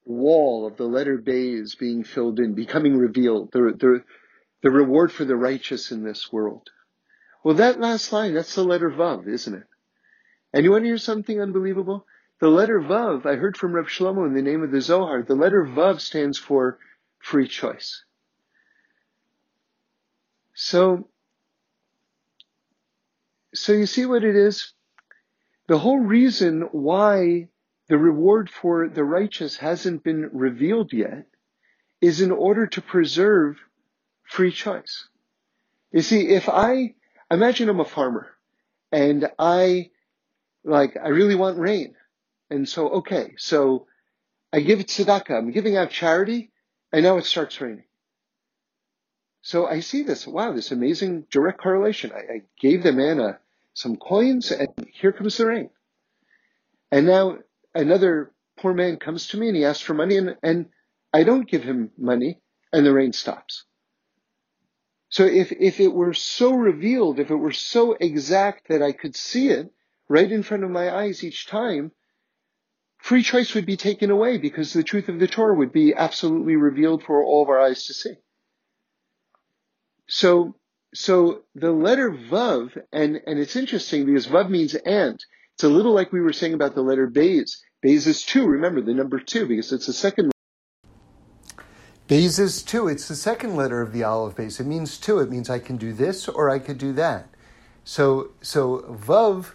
wall 0.06 0.66
of 0.66 0.78
the 0.78 0.86
letter 0.86 1.18
Bays 1.18 1.76
being 1.76 2.04
filled 2.04 2.40
in, 2.40 2.54
becoming 2.54 2.98
revealed, 2.98 3.52
the, 3.52 3.74
the, 3.78 4.04
the 4.62 4.72
reward 4.72 5.12
for 5.12 5.26
the 5.26 5.36
righteous 5.36 5.92
in 5.92 6.04
this 6.04 6.32
world. 6.32 6.70
Well, 7.44 7.56
that 7.56 7.80
last 7.80 8.14
line, 8.14 8.34
that's 8.34 8.56
the 8.56 8.64
letter 8.64 8.90
Vav, 8.90 9.28
isn't 9.28 9.54
it? 9.54 9.64
And 10.54 10.64
you 10.64 10.72
want 10.72 10.84
to 10.84 10.88
hear 10.88 10.98
something 10.98 11.42
unbelievable? 11.42 12.06
The 12.44 12.50
letter 12.50 12.82
Vav, 12.82 13.26
I 13.26 13.38
heard 13.38 13.56
from 13.56 13.72
Reb 13.72 13.86
Shlomo 13.86 14.28
in 14.28 14.34
the 14.34 14.42
name 14.42 14.64
of 14.64 14.72
the 14.72 14.82
Zohar, 14.82 15.24
the 15.24 15.34
letter 15.34 15.64
Vav 15.64 16.02
stands 16.02 16.38
for 16.38 16.78
free 17.20 17.48
choice. 17.48 18.04
So, 20.54 21.08
so 23.54 23.72
you 23.72 23.86
see 23.86 24.06
what 24.06 24.26
it 24.26 24.36
is? 24.36 24.74
The 25.70 25.78
whole 25.78 26.02
reason 26.02 26.68
why 26.74 27.48
the 27.88 27.98
reward 27.98 28.50
for 28.50 28.90
the 28.90 29.06
righteous 29.06 29.56
hasn't 29.56 30.04
been 30.04 30.30
revealed 30.34 30.92
yet 30.92 31.28
is 32.02 32.20
in 32.20 32.32
order 32.32 32.68
to 32.68 32.82
preserve 32.82 33.56
free 34.26 34.52
choice. 34.52 35.08
You 35.94 36.02
see, 36.02 36.28
if 36.28 36.50
I 36.50 36.96
imagine 37.32 37.70
I'm 37.70 37.80
a 37.80 37.86
farmer 37.86 38.36
and 38.92 39.32
I 39.40 39.92
like, 40.66 40.98
I 41.02 41.08
really 41.08 41.36
want 41.36 41.58
rain. 41.58 41.96
And 42.54 42.70
so, 42.70 42.88
okay, 42.90 43.34
so 43.38 43.88
I 44.54 44.60
give 44.60 44.80
it 44.80 44.88
tzedakah. 44.88 45.36
I'm 45.36 45.50
giving 45.50 45.76
out 45.76 45.90
charity 45.90 46.52
and 46.92 47.04
now 47.04 47.18
it 47.18 47.26
starts 47.26 47.60
raining. 47.60 47.86
So 49.42 49.66
I 49.66 49.80
see 49.80 50.04
this, 50.04 50.28
wow, 50.28 50.54
this 50.54 50.72
amazing 50.72 51.26
direct 51.32 51.60
correlation. 51.60 52.12
I, 52.14 52.20
I 52.20 52.42
gave 52.60 52.84
the 52.84 52.94
man 52.94 53.20
a, 53.20 53.40
some 53.74 53.96
coins 53.96 54.52
and 54.52 54.70
here 54.94 55.12
comes 55.12 55.36
the 55.36 55.48
rain. 55.48 55.72
And 56.92 57.08
now 57.08 57.40
another 57.74 58.32
poor 58.58 58.76
man 58.76 58.98
comes 58.98 59.30
to 59.30 59.38
me 59.38 59.48
and 59.48 59.58
he 59.58 59.66
asks 59.66 59.82
for 59.82 59.96
money 59.96 60.18
and, 60.18 60.36
and 60.44 60.68
I 61.12 61.24
don't 61.24 61.50
give 61.50 61.64
him 61.64 61.90
money 61.98 62.40
and 62.72 62.86
the 62.86 62.94
rain 62.94 63.14
stops. 63.14 63.66
So 65.10 65.26
if, 65.26 65.52
if 65.52 65.80
it 65.80 65.92
were 65.92 66.14
so 66.14 66.54
revealed, 66.54 67.20
if 67.20 67.32
it 67.32 67.36
were 67.36 67.52
so 67.52 67.94
exact 68.00 68.68
that 68.68 68.84
I 68.84 68.92
could 68.92 69.16
see 69.16 69.50
it 69.50 69.74
right 70.08 70.32
in 70.32 70.44
front 70.44 70.64
of 70.64 70.70
my 70.70 70.96
eyes 70.96 71.24
each 71.24 71.48
time, 71.48 71.92
free 73.04 73.22
choice 73.22 73.54
would 73.54 73.66
be 73.66 73.76
taken 73.76 74.10
away 74.10 74.38
because 74.38 74.72
the 74.72 74.82
truth 74.82 75.10
of 75.10 75.20
the 75.20 75.28
Torah 75.28 75.54
would 75.54 75.74
be 75.74 75.94
absolutely 75.94 76.56
revealed 76.56 77.04
for 77.04 77.22
all 77.22 77.44
of 77.44 77.50
our 77.50 77.60
eyes 77.60 77.86
to 77.88 77.94
see. 77.94 78.14
So, 80.08 80.56
so 80.94 81.44
the 81.54 81.72
letter 81.72 82.12
Vav, 82.12 82.82
and, 82.94 83.20
and 83.28 83.40
it's 83.40 83.58
interesting 83.58 84.06
because 84.06 84.28
Vav 84.28 84.50
means 84.50 84.74
and. 84.74 85.20
It's 85.56 85.66
a 85.66 85.70
little 85.70 85.94
like 85.94 86.14
we 86.14 86.22
were 86.22 86.32
saying 86.32 86.54
about 86.54 86.76
the 86.76 86.82
letter 86.82 87.06
Bays. 87.08 87.62
Bays 87.82 88.08
is 88.08 88.24
two, 88.24 88.48
remember 88.48 88.80
the 88.80 88.94
number 88.94 89.20
two, 89.20 89.48
because 89.48 89.74
it's 89.74 89.88
the 89.88 89.94
second. 89.94 90.32
Bays 92.08 92.40
is 92.40 92.64
two. 92.64 92.88
It's 92.88 93.10
the 93.10 93.16
second 93.16 93.58
letter 93.58 93.82
of 93.82 93.92
the 93.92 94.06
Aleph 94.06 94.38
Bays. 94.38 94.62
It 94.62 94.66
means 94.66 94.98
two. 94.98 95.20
It 95.20 95.30
means 95.30 95.50
I 95.50 95.60
can 95.60 95.76
do 95.76 95.92
this 95.92 96.30
or 96.30 96.50
I 96.50 96.58
could 96.58 96.78
do 96.78 96.94
that. 96.94 97.28
So, 97.84 98.32
so 98.42 98.80
Vav 98.90 99.52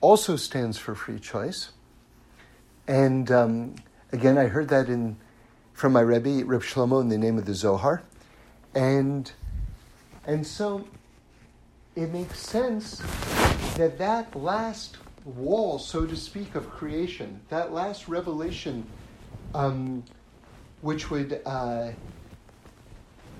also 0.00 0.36
stands 0.36 0.78
for 0.78 0.94
free 0.94 1.18
choice. 1.18 1.72
And 2.86 3.30
um, 3.30 3.74
again, 4.12 4.38
I 4.38 4.46
heard 4.46 4.68
that 4.68 4.88
in 4.88 5.16
from 5.72 5.92
my 5.92 6.00
Rebbe, 6.00 6.44
Reb 6.44 6.62
Shlomo, 6.62 7.00
in 7.00 7.08
the 7.08 7.18
name 7.18 7.38
of 7.38 7.46
the 7.46 7.54
Zohar. 7.54 8.02
And, 8.74 9.30
and 10.26 10.46
so 10.46 10.86
it 11.96 12.10
makes 12.10 12.38
sense 12.38 13.02
that 13.76 13.98
that 13.98 14.34
last 14.36 14.98
wall, 15.24 15.78
so 15.78 16.06
to 16.06 16.16
speak, 16.16 16.54
of 16.54 16.70
creation, 16.70 17.40
that 17.48 17.72
last 17.72 18.08
revelation, 18.08 18.86
um, 19.54 20.04
which 20.80 21.10
would 21.10 21.40
uh, 21.46 21.90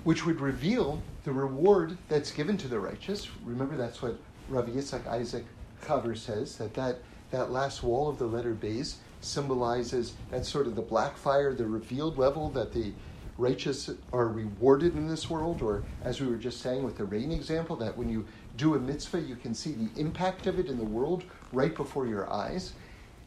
which 0.03 0.25
would 0.25 0.41
reveal 0.41 1.01
the 1.23 1.31
reward 1.31 1.97
that's 2.09 2.31
given 2.31 2.57
to 2.57 2.67
the 2.67 2.79
righteous. 2.79 3.29
Remember, 3.45 3.77
that's 3.77 4.01
what 4.01 4.17
Rav 4.49 4.67
Yitzhak 4.67 5.07
Isaac 5.07 5.45
Chaver 5.83 6.17
says 6.17 6.57
that 6.57 6.73
that 6.73 6.99
that 7.31 7.51
last 7.51 7.83
wall 7.83 8.09
of 8.09 8.17
the 8.17 8.25
letter 8.27 8.53
Bays 8.53 8.97
symbolizes 9.23 10.13
that 10.31 10.45
sort 10.45 10.67
of 10.67 10.75
the 10.75 10.81
black 10.81 11.17
fire, 11.17 11.53
the 11.53 11.65
revealed 11.65 12.17
level 12.17 12.49
that 12.51 12.73
the 12.73 12.91
righteous 13.37 13.89
are 14.11 14.27
rewarded 14.27 14.95
in 14.95 15.07
this 15.07 15.29
world, 15.29 15.61
or 15.61 15.83
as 16.03 16.21
we 16.21 16.27
were 16.27 16.37
just 16.37 16.61
saying 16.61 16.83
with 16.83 16.97
the 16.97 17.05
rain 17.05 17.31
example, 17.31 17.75
that 17.75 17.97
when 17.97 18.09
you 18.09 18.25
do 18.57 18.75
a 18.75 18.79
mitzvah, 18.79 19.21
you 19.21 19.35
can 19.35 19.53
see 19.53 19.71
the 19.71 19.99
impact 19.99 20.45
of 20.45 20.59
it 20.59 20.67
in 20.67 20.77
the 20.77 20.83
world 20.83 21.23
right 21.51 21.75
before 21.75 22.05
your 22.05 22.31
eyes. 22.31 22.73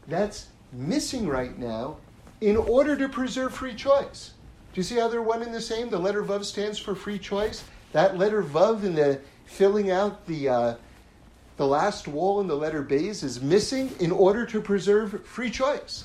That's 0.07 0.49
missing 0.73 1.27
right 1.27 1.59
now 1.59 1.97
in 2.41 2.57
order 2.57 2.97
to 2.97 3.09
preserve 3.09 3.55
free 3.55 3.75
choice. 3.75 4.33
Do 4.73 4.81
you 4.81 4.85
see 4.85 4.97
how 4.97 5.09
they're 5.09 5.23
one 5.23 5.43
and 5.43 5.55
the 5.55 5.61
same? 5.61 5.89
The 5.89 5.99
letter 5.99 6.23
Vav 6.23 6.45
stands 6.45 6.79
for 6.79 6.95
free 6.95 7.19
choice. 7.19 7.65
That 7.93 8.19
letter 8.19 8.43
Vav 8.43 8.85
in 8.85 8.95
the 8.95 9.21
filling 9.47 9.91
out 9.91 10.27
the 10.27 10.49
uh, 10.49 10.75
the 11.57 11.67
last 11.67 12.07
wall 12.07 12.41
in 12.41 12.47
the 12.47 12.57
letter 12.57 12.83
Bays 12.83 13.23
is 13.23 13.41
missing 13.41 13.91
in 14.01 14.11
order 14.11 14.45
to 14.47 14.61
preserve 14.61 15.25
free 15.27 15.51
choice. 15.51 16.05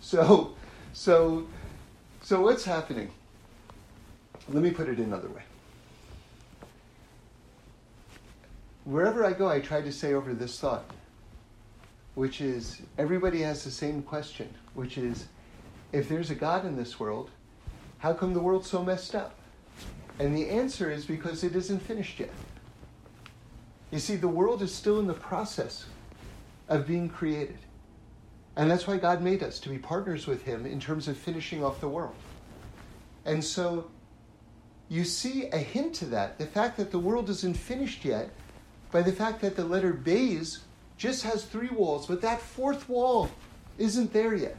So, 0.00 0.54
so, 0.92 1.46
so 2.22 2.40
what's 2.40 2.64
happening? 2.64 3.10
Let 4.48 4.62
me 4.62 4.70
put 4.70 4.88
it 4.88 4.98
another 4.98 5.28
way. 5.28 5.42
wherever 8.88 9.22
I 9.22 9.32
go, 9.32 9.48
I 9.48 9.60
try 9.60 9.82
to 9.82 9.92
say 9.92 10.14
over 10.14 10.32
this 10.32 10.58
thought, 10.58 10.84
which 12.14 12.40
is 12.40 12.80
everybody 12.96 13.42
has 13.42 13.62
the 13.62 13.70
same 13.70 14.02
question, 14.02 14.52
which 14.74 14.96
is 14.96 15.26
if 15.92 16.08
there's 16.08 16.30
a 16.30 16.34
God 16.34 16.64
in 16.64 16.74
this 16.74 16.98
world, 16.98 17.30
how 17.98 18.14
come 18.14 18.32
the 18.32 18.40
world's 18.40 18.68
so 18.68 18.82
messed 18.82 19.14
up? 19.14 19.34
And 20.18 20.34
the 20.34 20.48
answer 20.48 20.90
is 20.90 21.04
because 21.04 21.44
it 21.44 21.54
isn't 21.54 21.80
finished 21.80 22.18
yet. 22.18 22.30
You 23.90 23.98
see, 23.98 24.16
the 24.16 24.28
world 24.28 24.62
is 24.62 24.74
still 24.74 25.00
in 25.00 25.06
the 25.06 25.14
process 25.14 25.86
of 26.68 26.86
being 26.86 27.08
created. 27.08 27.58
And 28.56 28.70
that's 28.70 28.86
why 28.86 28.98
God 28.98 29.22
made 29.22 29.42
us, 29.42 29.58
to 29.60 29.68
be 29.68 29.78
partners 29.78 30.26
with 30.26 30.42
Him 30.42 30.66
in 30.66 30.80
terms 30.80 31.08
of 31.08 31.16
finishing 31.16 31.64
off 31.64 31.80
the 31.80 31.88
world. 31.88 32.14
And 33.24 33.42
so 33.42 33.90
you 34.88 35.04
see 35.04 35.48
a 35.50 35.58
hint 35.58 35.94
to 35.96 36.06
that. 36.06 36.38
The 36.38 36.46
fact 36.46 36.76
that 36.78 36.90
the 36.90 36.98
world 36.98 37.30
isn't 37.30 37.56
finished 37.56 38.04
yet 38.04 38.30
by 38.90 39.02
the 39.02 39.12
fact 39.12 39.40
that 39.42 39.54
the 39.54 39.64
letter 39.64 39.92
Bays 39.92 40.60
just 40.96 41.22
has 41.22 41.44
three 41.44 41.68
walls, 41.68 42.06
but 42.06 42.20
that 42.22 42.40
fourth 42.40 42.88
wall 42.88 43.30
isn't 43.78 44.12
there 44.12 44.34
yet. 44.34 44.56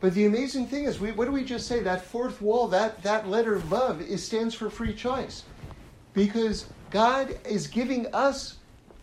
But 0.00 0.14
the 0.14 0.26
amazing 0.26 0.66
thing 0.66 0.84
is, 0.84 1.00
we, 1.00 1.10
what 1.12 1.24
do 1.24 1.32
we 1.32 1.44
just 1.44 1.66
say? 1.66 1.80
That 1.80 2.04
fourth 2.04 2.40
wall, 2.40 2.68
that, 2.68 3.02
that 3.02 3.28
letter 3.28 3.60
is, 4.02 4.24
stands 4.24 4.54
for 4.54 4.70
free 4.70 4.94
choice. 4.94 5.44
Because 6.12 6.66
God 6.90 7.38
is 7.44 7.66
giving 7.66 8.12
us 8.14 8.56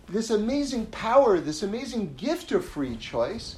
this 0.07 0.29
amazing 0.29 0.87
power, 0.87 1.39
this 1.39 1.63
amazing 1.63 2.15
gift 2.15 2.51
of 2.51 2.65
free 2.65 2.95
choice, 2.95 3.57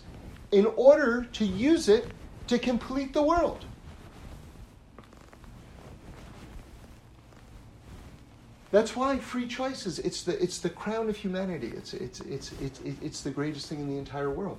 in 0.51 0.65
order 0.75 1.27
to 1.33 1.45
use 1.45 1.89
it 1.89 2.07
to 2.47 2.57
complete 2.57 3.13
the 3.13 3.23
world. 3.23 3.65
That's 8.71 8.95
why 8.95 9.17
free 9.17 9.47
choice 9.47 9.85
is 9.85 9.99
it's 9.99 10.23
the 10.23 10.41
it's 10.41 10.59
the 10.59 10.69
crown 10.69 11.09
of 11.09 11.15
humanity. 11.15 11.71
It's 11.75 11.93
it's 11.93 12.19
it's 12.21 12.51
it's 12.61 12.81
it's 13.01 13.21
the 13.21 13.31
greatest 13.31 13.67
thing 13.67 13.79
in 13.79 13.87
the 13.87 13.97
entire 13.97 14.29
world. 14.29 14.57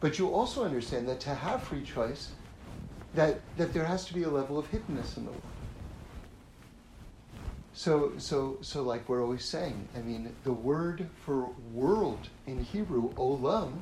But 0.00 0.18
you 0.18 0.32
also 0.32 0.64
understand 0.64 1.08
that 1.08 1.18
to 1.20 1.34
have 1.34 1.64
free 1.64 1.82
choice, 1.82 2.30
that 3.14 3.40
that 3.56 3.72
there 3.72 3.84
has 3.84 4.04
to 4.06 4.14
be 4.14 4.22
a 4.22 4.28
level 4.28 4.58
of 4.58 4.70
hiddenness 4.70 5.16
in 5.16 5.24
the 5.24 5.30
world. 5.32 5.42
So 7.78 8.10
so 8.18 8.58
so 8.60 8.82
like 8.82 9.08
we're 9.08 9.22
always 9.22 9.44
saying, 9.44 9.86
I 9.96 10.00
mean, 10.00 10.34
the 10.42 10.52
word 10.52 11.08
for 11.24 11.48
world 11.72 12.28
in 12.48 12.64
Hebrew, 12.64 13.12
olam, 13.14 13.74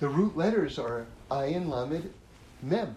the 0.00 0.08
root 0.08 0.34
letters 0.34 0.78
are 0.78 1.06
ayin, 1.30 1.68
lamed, 1.68 2.10
mem, 2.62 2.96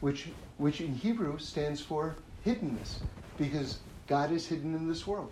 which, 0.00 0.30
which 0.58 0.80
in 0.80 0.92
Hebrew 0.92 1.38
stands 1.38 1.80
for 1.80 2.16
hiddenness, 2.44 2.96
because 3.38 3.78
God 4.08 4.32
is 4.32 4.48
hidden 4.48 4.74
in 4.74 4.88
this 4.88 5.06
world. 5.06 5.30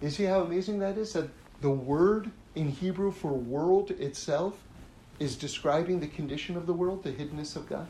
You 0.00 0.08
see 0.08 0.24
how 0.24 0.40
amazing 0.40 0.78
that 0.78 0.96
is? 0.96 1.12
That 1.12 1.28
the 1.60 1.68
word 1.68 2.30
in 2.54 2.70
Hebrew 2.70 3.12
for 3.12 3.34
world 3.34 3.90
itself 3.90 4.64
is 5.18 5.36
describing 5.36 6.00
the 6.00 6.08
condition 6.08 6.56
of 6.56 6.64
the 6.64 6.72
world, 6.72 7.02
the 7.02 7.12
hiddenness 7.12 7.56
of 7.56 7.68
God. 7.68 7.88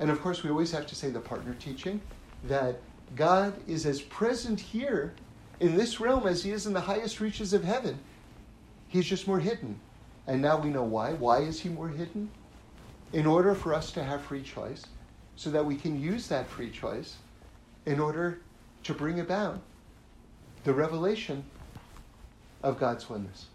And 0.00 0.10
of 0.10 0.20
course, 0.20 0.42
we 0.42 0.50
always 0.50 0.72
have 0.72 0.86
to 0.88 0.94
say 0.94 1.10
the 1.10 1.20
partner 1.20 1.54
teaching 1.60 2.00
that 2.44 2.80
God 3.14 3.54
is 3.68 3.86
as 3.86 4.00
present 4.00 4.58
here 4.58 5.14
in 5.60 5.76
this 5.76 6.00
realm 6.00 6.26
as 6.26 6.42
he 6.42 6.50
is 6.50 6.66
in 6.66 6.72
the 6.72 6.80
highest 6.80 7.20
reaches 7.20 7.52
of 7.52 7.62
heaven. 7.62 7.98
He's 8.88 9.06
just 9.06 9.28
more 9.28 9.38
hidden. 9.38 9.78
And 10.26 10.40
now 10.40 10.58
we 10.58 10.70
know 10.70 10.82
why. 10.82 11.12
Why 11.12 11.40
is 11.40 11.60
he 11.60 11.68
more 11.68 11.88
hidden? 11.88 12.30
In 13.12 13.26
order 13.26 13.54
for 13.54 13.74
us 13.74 13.92
to 13.92 14.02
have 14.02 14.22
free 14.22 14.42
choice, 14.42 14.84
so 15.36 15.50
that 15.50 15.64
we 15.64 15.74
can 15.74 16.00
use 16.00 16.28
that 16.28 16.46
free 16.48 16.70
choice 16.70 17.16
in 17.86 17.98
order 17.98 18.40
to 18.84 18.94
bring 18.94 19.20
about 19.20 19.60
the 20.64 20.72
revelation 20.72 21.42
of 22.62 22.78
God's 22.78 23.08
oneness. 23.08 23.46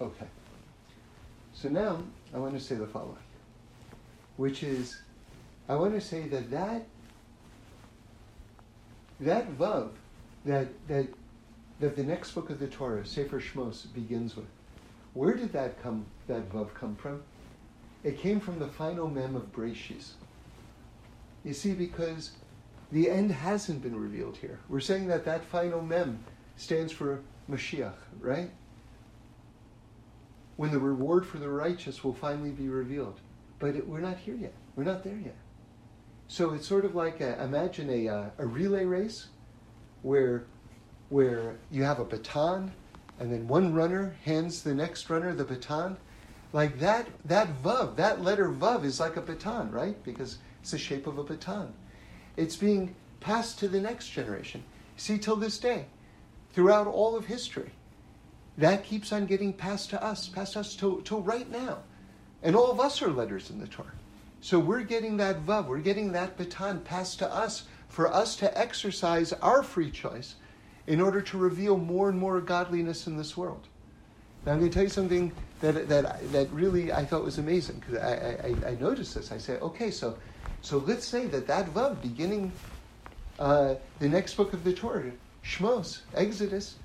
Okay. 0.00 0.26
So 1.52 1.68
now 1.68 2.02
I 2.32 2.38
want 2.38 2.54
to 2.54 2.60
say 2.60 2.76
the 2.76 2.86
following, 2.86 3.16
which 4.36 4.62
is 4.62 5.00
I 5.68 5.76
want 5.76 5.94
to 5.94 6.00
say 6.00 6.28
that 6.28 6.50
that 6.50 6.86
that 9.20 9.58
vav 9.58 9.90
that 10.44 10.68
that 10.88 11.08
that 11.80 11.96
the 11.96 12.02
next 12.02 12.32
book 12.32 12.50
of 12.50 12.58
the 12.58 12.66
Torah, 12.66 13.04
Sefer 13.04 13.40
Shmos, 13.40 13.92
begins 13.92 14.36
with. 14.36 14.46
Where 15.14 15.34
did 15.34 15.52
that 15.52 15.82
come? 15.82 16.06
That 16.26 16.50
vav 16.50 16.74
come 16.74 16.96
from? 16.96 17.22
It 18.02 18.18
came 18.18 18.40
from 18.40 18.58
the 18.58 18.68
final 18.68 19.08
mem 19.08 19.34
of 19.34 19.50
Breshis. 19.52 20.12
You 21.44 21.54
see, 21.54 21.72
because 21.72 22.32
the 22.92 23.10
end 23.10 23.32
hasn't 23.32 23.82
been 23.82 23.98
revealed 23.98 24.36
here. 24.36 24.58
We're 24.68 24.80
saying 24.80 25.08
that 25.08 25.24
that 25.24 25.44
final 25.44 25.82
mem 25.82 26.22
stands 26.56 26.92
for 26.92 27.20
Mashiach, 27.50 27.94
right? 28.20 28.50
When 30.56 30.70
the 30.70 30.78
reward 30.78 31.26
for 31.26 31.38
the 31.38 31.48
righteous 31.48 32.04
will 32.04 32.14
finally 32.14 32.50
be 32.50 32.68
revealed. 32.68 33.18
But 33.58 33.74
it, 33.76 33.88
we're 33.88 34.00
not 34.00 34.18
here 34.18 34.36
yet. 34.36 34.52
We're 34.76 34.84
not 34.84 35.02
there 35.02 35.16
yet. 35.16 35.36
So 36.28 36.54
it's 36.54 36.66
sort 36.66 36.84
of 36.84 36.94
like 36.94 37.20
a, 37.20 37.42
imagine 37.42 37.90
a, 37.90 38.08
uh, 38.08 38.30
a 38.38 38.46
relay 38.46 38.84
race 38.84 39.28
where, 40.02 40.46
where 41.08 41.56
you 41.70 41.82
have 41.84 42.00
a 42.00 42.04
baton 42.04 42.72
and 43.20 43.32
then 43.32 43.46
one 43.46 43.74
runner 43.74 44.16
hands 44.24 44.62
the 44.62 44.74
next 44.74 45.08
runner 45.10 45.34
the 45.34 45.44
baton. 45.44 45.96
Like 46.52 46.78
that, 46.80 47.08
that 47.24 47.62
vav, 47.62 47.96
that 47.96 48.22
letter 48.22 48.48
vav 48.48 48.84
is 48.84 49.00
like 49.00 49.16
a 49.16 49.20
baton, 49.20 49.70
right? 49.70 50.02
Because 50.04 50.38
it's 50.60 50.70
the 50.70 50.78
shape 50.78 51.06
of 51.06 51.18
a 51.18 51.24
baton. 51.24 51.72
It's 52.36 52.56
being 52.56 52.94
passed 53.20 53.58
to 53.60 53.68
the 53.68 53.80
next 53.80 54.08
generation. 54.08 54.62
See, 54.96 55.18
till 55.18 55.36
this 55.36 55.58
day, 55.58 55.86
throughout 56.52 56.86
all 56.86 57.16
of 57.16 57.26
history, 57.26 57.72
that 58.58 58.84
keeps 58.84 59.12
on 59.12 59.26
getting 59.26 59.52
passed 59.52 59.90
to 59.90 60.02
us, 60.02 60.28
passed 60.28 60.52
to 60.54 60.60
us 60.60 60.76
till, 60.76 61.00
till 61.02 61.22
right 61.22 61.50
now. 61.50 61.78
And 62.42 62.54
all 62.54 62.70
of 62.70 62.78
us 62.78 63.02
are 63.02 63.10
letters 63.10 63.50
in 63.50 63.58
the 63.58 63.66
Torah. 63.66 63.92
So 64.44 64.58
we're 64.58 64.82
getting 64.82 65.16
that 65.16 65.46
vav, 65.46 65.68
we're 65.68 65.78
getting 65.78 66.12
that 66.12 66.36
baton 66.36 66.80
passed 66.80 67.18
to 67.20 67.34
us 67.34 67.62
for 67.88 68.12
us 68.12 68.36
to 68.36 68.58
exercise 68.58 69.32
our 69.32 69.62
free 69.62 69.90
choice 69.90 70.34
in 70.86 71.00
order 71.00 71.22
to 71.22 71.38
reveal 71.38 71.78
more 71.78 72.10
and 72.10 72.18
more 72.18 72.38
godliness 72.42 73.06
in 73.06 73.16
this 73.16 73.38
world. 73.38 73.68
Now 74.44 74.52
I'm 74.52 74.58
going 74.58 74.70
to 74.70 74.74
tell 74.74 74.82
you 74.82 74.90
something 74.90 75.32
that, 75.60 75.88
that, 75.88 76.30
that 76.30 76.52
really 76.52 76.92
I 76.92 77.06
thought 77.06 77.24
was 77.24 77.38
amazing 77.38 77.76
because 77.76 77.96
I, 77.96 78.58
I, 78.66 78.72
I 78.72 78.74
noticed 78.74 79.14
this. 79.14 79.32
I 79.32 79.38
said, 79.38 79.62
okay, 79.62 79.90
so, 79.90 80.18
so 80.60 80.76
let's 80.76 81.06
say 81.06 81.24
that 81.28 81.46
that 81.46 81.72
vav 81.72 82.02
beginning 82.02 82.52
uh, 83.38 83.76
the 83.98 84.10
next 84.10 84.34
book 84.34 84.52
of 84.52 84.62
the 84.62 84.74
Torah, 84.74 85.12
Shmos, 85.42 86.02
Exodus, 86.12 86.76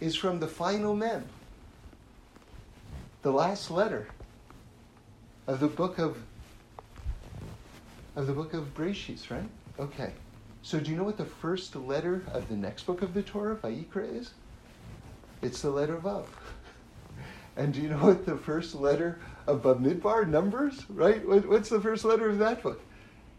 is 0.00 0.14
from 0.14 0.38
the 0.38 0.46
final 0.46 0.94
mem, 0.94 1.24
the 3.22 3.32
last 3.32 3.72
letter 3.72 4.06
of 5.48 5.58
the 5.58 5.66
book 5.66 5.98
of 5.98 6.16
of 8.18 8.26
the 8.26 8.32
book 8.32 8.52
of 8.52 8.74
Breshis, 8.74 9.30
right? 9.30 9.48
Okay. 9.78 10.12
So 10.62 10.80
do 10.80 10.90
you 10.90 10.96
know 10.96 11.04
what 11.04 11.16
the 11.16 11.24
first 11.24 11.76
letter 11.76 12.24
of 12.32 12.48
the 12.48 12.56
next 12.56 12.84
book 12.84 13.00
of 13.00 13.14
the 13.14 13.22
Torah, 13.22 13.54
Vayikra, 13.54 14.12
is? 14.12 14.34
It's 15.40 15.62
the 15.62 15.70
letter 15.70 15.96
Vav. 15.96 16.26
And 17.56 17.72
do 17.72 17.80
you 17.80 17.88
know 17.88 17.98
what 17.98 18.26
the 18.26 18.36
first 18.36 18.74
letter 18.74 19.20
of 19.46 19.62
Bamidbar, 19.62 20.28
Numbers, 20.28 20.84
right? 20.88 21.26
what's 21.26 21.68
the 21.68 21.80
first 21.80 22.04
letter 22.04 22.28
of 22.28 22.38
that 22.38 22.62
book? 22.62 22.80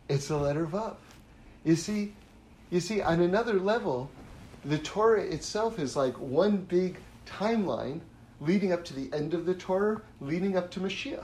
It's 0.09 0.27
the 0.27 0.37
letter 0.37 0.65
Vav. 0.65 0.95
You 1.63 1.75
see, 1.75 2.13
you 2.69 2.79
see, 2.79 3.01
on 3.01 3.21
another 3.21 3.53
level, 3.53 4.09
the 4.65 4.77
Torah 4.77 5.23
itself 5.23 5.79
is 5.79 5.95
like 5.95 6.17
one 6.19 6.57
big 6.57 6.99
timeline 7.25 7.99
leading 8.41 8.71
up 8.73 8.83
to 8.85 8.93
the 8.93 9.09
end 9.15 9.33
of 9.33 9.45
the 9.45 9.53
Torah, 9.53 10.01
leading 10.21 10.57
up 10.57 10.71
to 10.71 10.79
Mashiach. 10.79 11.23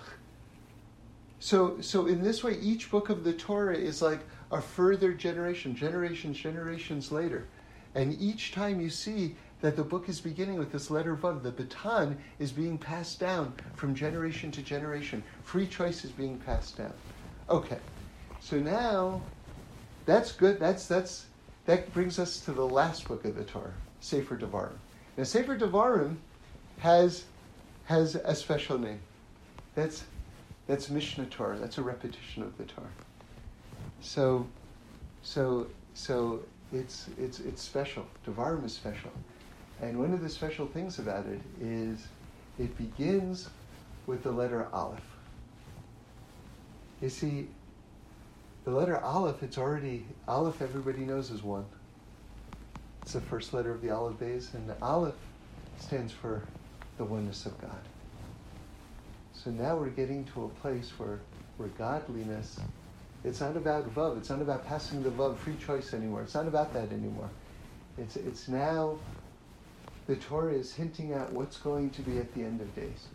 So, 1.46 1.80
so 1.80 2.08
in 2.08 2.24
this 2.24 2.44
way, 2.44 2.58
each 2.60 2.90
book 2.90 3.10
of 3.10 3.24
the 3.24 3.32
Torah 3.32 3.78
is 3.78 4.02
like 4.02 4.22
a 4.52 4.60
further 4.60 5.14
generation, 5.14 5.76
generations, 5.76 6.40
generations 6.40 7.12
later. 7.12 7.46
And 7.94 8.20
each 8.20 8.52
time 8.52 8.82
you 8.82 8.90
see 8.90 9.36
that 9.62 9.76
the 9.76 9.84
book 9.84 10.10
is 10.10 10.20
beginning 10.20 10.58
with 10.58 10.72
this 10.72 10.90
letter 10.90 11.16
Vav, 11.16 11.44
the 11.44 11.52
baton 11.52 12.18
is 12.40 12.52
being 12.52 12.80
passed 12.80 13.20
down 13.20 13.54
from 13.76 13.94
generation 13.94 14.50
to 14.54 14.64
generation. 14.64 15.22
Free 15.44 15.68
choice 15.68 16.04
is 16.04 16.10
being 16.10 16.40
passed 16.40 16.78
down. 16.80 16.94
Okay, 17.48 17.78
so 18.40 18.58
now 18.58 19.22
that's 20.08 20.32
good. 20.32 20.60
That's 20.60 20.88
that's 20.88 21.28
that 21.68 21.94
brings 21.94 22.18
us 22.18 22.40
to 22.40 22.54
the 22.54 22.66
last 22.66 23.08
book 23.08 23.24
of 23.24 23.36
the 23.36 23.44
Torah, 23.44 23.76
Sefer 24.00 24.36
Devarim. 24.36 24.80
Now, 25.16 25.26
Sefer 25.26 25.56
Devarim 25.56 26.16
has 26.80 27.26
has 27.84 28.16
a 28.16 28.34
special 28.34 28.80
name. 28.80 29.02
That's 29.76 30.06
that's 30.68 30.90
Mishnah 30.90 31.26
Torah. 31.26 31.58
That's 31.58 31.78
a 31.78 31.82
repetition 31.82 32.44
of 32.44 32.58
the 32.58 32.64
Torah. 32.64 32.88
So, 34.02 34.48
so, 35.22 35.68
so 35.94 36.42
it's 36.72 37.08
it's 37.20 37.40
it's 37.40 37.62
special. 37.62 38.06
Devarim 38.26 38.66
is 38.66 38.74
special, 38.74 39.12
and 39.82 40.00
one 40.00 40.14
of 40.14 40.22
the 40.22 40.30
special 40.30 40.66
things 40.68 41.00
about 41.00 41.26
it 41.26 41.42
is 41.62 42.08
it 42.60 42.76
begins 42.78 43.50
with 44.08 44.24
the 44.24 44.32
letter 44.32 44.68
Aleph. 44.74 45.02
You 47.02 47.10
see, 47.10 47.48
the 48.64 48.72
letter 48.72 49.00
Aleph, 49.00 49.44
it's 49.44 49.58
already, 49.58 50.06
Aleph 50.28 50.62
everybody 50.62 51.00
knows 51.00 51.30
is 51.30 51.44
one. 51.44 51.66
It's 53.02 53.14
the 53.14 53.22
first 53.22 53.54
letter 53.54 53.72
of 53.72 53.82
the 53.82 53.92
Aleph 53.92 54.18
Beis, 54.18 54.54
and 54.54 54.68
the 54.70 54.76
Aleph 54.82 55.16
stands 55.78 56.12
for 56.12 56.44
the 56.98 57.04
oneness 57.04 57.46
of 57.46 57.60
God. 57.62 57.82
So 59.46 59.52
now 59.52 59.76
we're 59.76 59.90
getting 59.90 60.26
to 60.34 60.46
a 60.46 60.48
place 60.48 60.92
where, 60.98 61.20
where 61.58 61.70
godliness, 61.78 62.60
it's 63.24 63.42
not 63.42 63.56
about 63.56 63.94
Vav, 63.94 64.18
it's 64.18 64.32
not 64.32 64.42
about 64.42 64.66
passing 64.66 65.04
the 65.04 65.12
Vav 65.12 65.38
free 65.38 65.54
choice 65.64 65.94
anymore. 65.94 66.24
It's 66.24 66.34
not 66.34 66.48
about 66.48 66.74
that 66.74 66.92
anymore. 66.92 67.30
It's, 68.00 68.16
it's 68.16 68.48
now, 68.48 68.98
the 70.08 70.16
Torah 70.16 70.56
is 70.56 70.74
hinting 70.74 71.14
at 71.14 71.32
what's 71.32 71.58
going 71.58 71.92
to 71.92 72.02
be 72.02 72.18
at 72.18 72.34
the 72.34 72.42
end 72.42 72.60
of 72.60 72.76
days. 72.76 73.06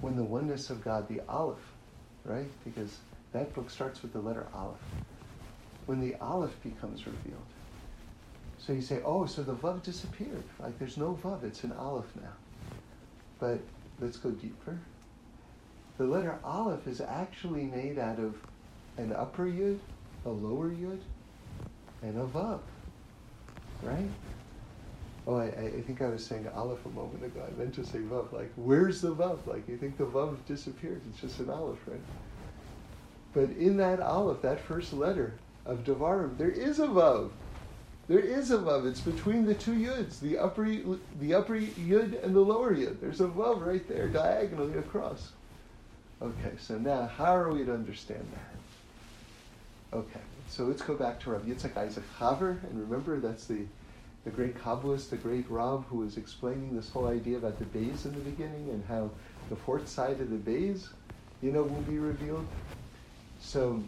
When 0.00 0.16
the 0.16 0.22
oneness 0.22 0.70
of 0.70 0.82
God, 0.82 1.06
the 1.06 1.20
Aleph, 1.28 1.58
right? 2.24 2.48
Because 2.64 2.96
that 3.34 3.54
book 3.54 3.68
starts 3.68 4.00
with 4.00 4.14
the 4.14 4.20
letter 4.20 4.46
Aleph. 4.54 4.78
When 5.84 6.00
the 6.00 6.14
Aleph 6.14 6.56
becomes 6.62 7.04
revealed. 7.04 7.44
So 8.56 8.72
you 8.72 8.80
say, 8.80 9.02
oh, 9.04 9.26
so 9.26 9.42
the 9.42 9.52
Vav 9.52 9.82
disappeared. 9.82 10.44
Like 10.58 10.78
there's 10.78 10.96
no 10.96 11.18
Vav, 11.22 11.44
it's 11.44 11.62
an 11.62 11.72
Aleph 11.72 12.10
now. 12.16 12.32
But 13.38 13.58
let's 14.00 14.16
go 14.16 14.30
deeper. 14.30 14.78
The 15.96 16.04
letter 16.04 16.38
Aleph 16.42 16.86
is 16.88 17.00
actually 17.00 17.64
made 17.64 17.98
out 17.98 18.18
of 18.18 18.34
an 18.96 19.12
upper 19.12 19.46
Yud, 19.46 19.78
a 20.24 20.30
lower 20.30 20.70
Yud, 20.70 21.00
and 22.02 22.18
a 22.18 22.24
Vav. 22.24 22.60
Right? 23.80 24.10
Oh, 25.26 25.36
I, 25.36 25.46
I 25.46 25.80
think 25.86 26.02
I 26.02 26.08
was 26.08 26.24
saying 26.24 26.48
Aleph 26.48 26.84
a 26.84 26.88
moment 26.90 27.24
ago. 27.24 27.46
I 27.46 27.58
meant 27.58 27.74
to 27.76 27.84
say 27.84 27.98
Vav. 27.98 28.32
Like, 28.32 28.52
where's 28.56 29.00
the 29.00 29.14
Vav? 29.14 29.46
Like, 29.46 29.68
you 29.68 29.76
think 29.76 29.96
the 29.96 30.04
Vav 30.04 30.44
disappeared. 30.46 31.00
It's 31.08 31.20
just 31.20 31.38
an 31.38 31.48
Aleph, 31.48 31.78
right? 31.86 32.00
But 33.32 33.50
in 33.50 33.76
that 33.78 34.00
Aleph, 34.00 34.42
that 34.42 34.60
first 34.60 34.92
letter 34.92 35.34
of 35.64 35.84
Devarim, 35.84 36.36
there 36.38 36.50
is 36.50 36.78
a 36.78 36.86
Vav. 36.86 37.30
There 38.08 38.20
is 38.20 38.50
a 38.50 38.58
Vav. 38.58 38.86
It's 38.86 39.00
between 39.00 39.46
the 39.46 39.54
two 39.54 39.74
Yuds, 39.74 40.20
the 40.20 40.38
upper, 40.38 40.66
the 40.66 41.34
upper 41.34 41.58
Yud 41.58 42.22
and 42.22 42.34
the 42.34 42.40
lower 42.40 42.74
Yud. 42.74 43.00
There's 43.00 43.20
a 43.20 43.28
Vav 43.28 43.64
right 43.64 43.86
there, 43.88 44.08
diagonally 44.08 44.76
across. 44.76 45.32
Okay, 46.22 46.52
so 46.58 46.78
now 46.78 47.06
how 47.06 47.36
are 47.36 47.52
we 47.52 47.64
to 47.64 47.72
understand 47.72 48.26
that? 48.32 49.98
Okay, 49.98 50.20
so 50.48 50.64
let's 50.64 50.82
go 50.82 50.94
back 50.94 51.20
to 51.20 51.30
Rav 51.30 51.42
Yitzchak 51.42 51.76
Isaac 51.76 52.04
Haver, 52.18 52.60
and 52.70 52.80
remember 52.80 53.20
that's 53.20 53.46
the 53.46 53.66
the 54.24 54.30
great 54.30 54.56
Kabbalist, 54.56 55.10
the 55.10 55.16
great 55.16 55.48
Rav, 55.50 55.84
who 55.90 55.98
was 55.98 56.16
explaining 56.16 56.74
this 56.74 56.88
whole 56.88 57.06
idea 57.06 57.36
about 57.36 57.58
the 57.58 57.66
bays 57.66 58.06
in 58.06 58.12
the 58.12 58.20
beginning 58.20 58.70
and 58.70 58.82
how 58.86 59.10
the 59.50 59.56
fourth 59.56 59.86
side 59.86 60.18
of 60.20 60.30
the 60.30 60.36
bays, 60.36 60.88
you 61.42 61.52
know, 61.52 61.62
will 61.62 61.82
be 61.82 61.98
revealed. 61.98 62.46
So, 63.40 63.82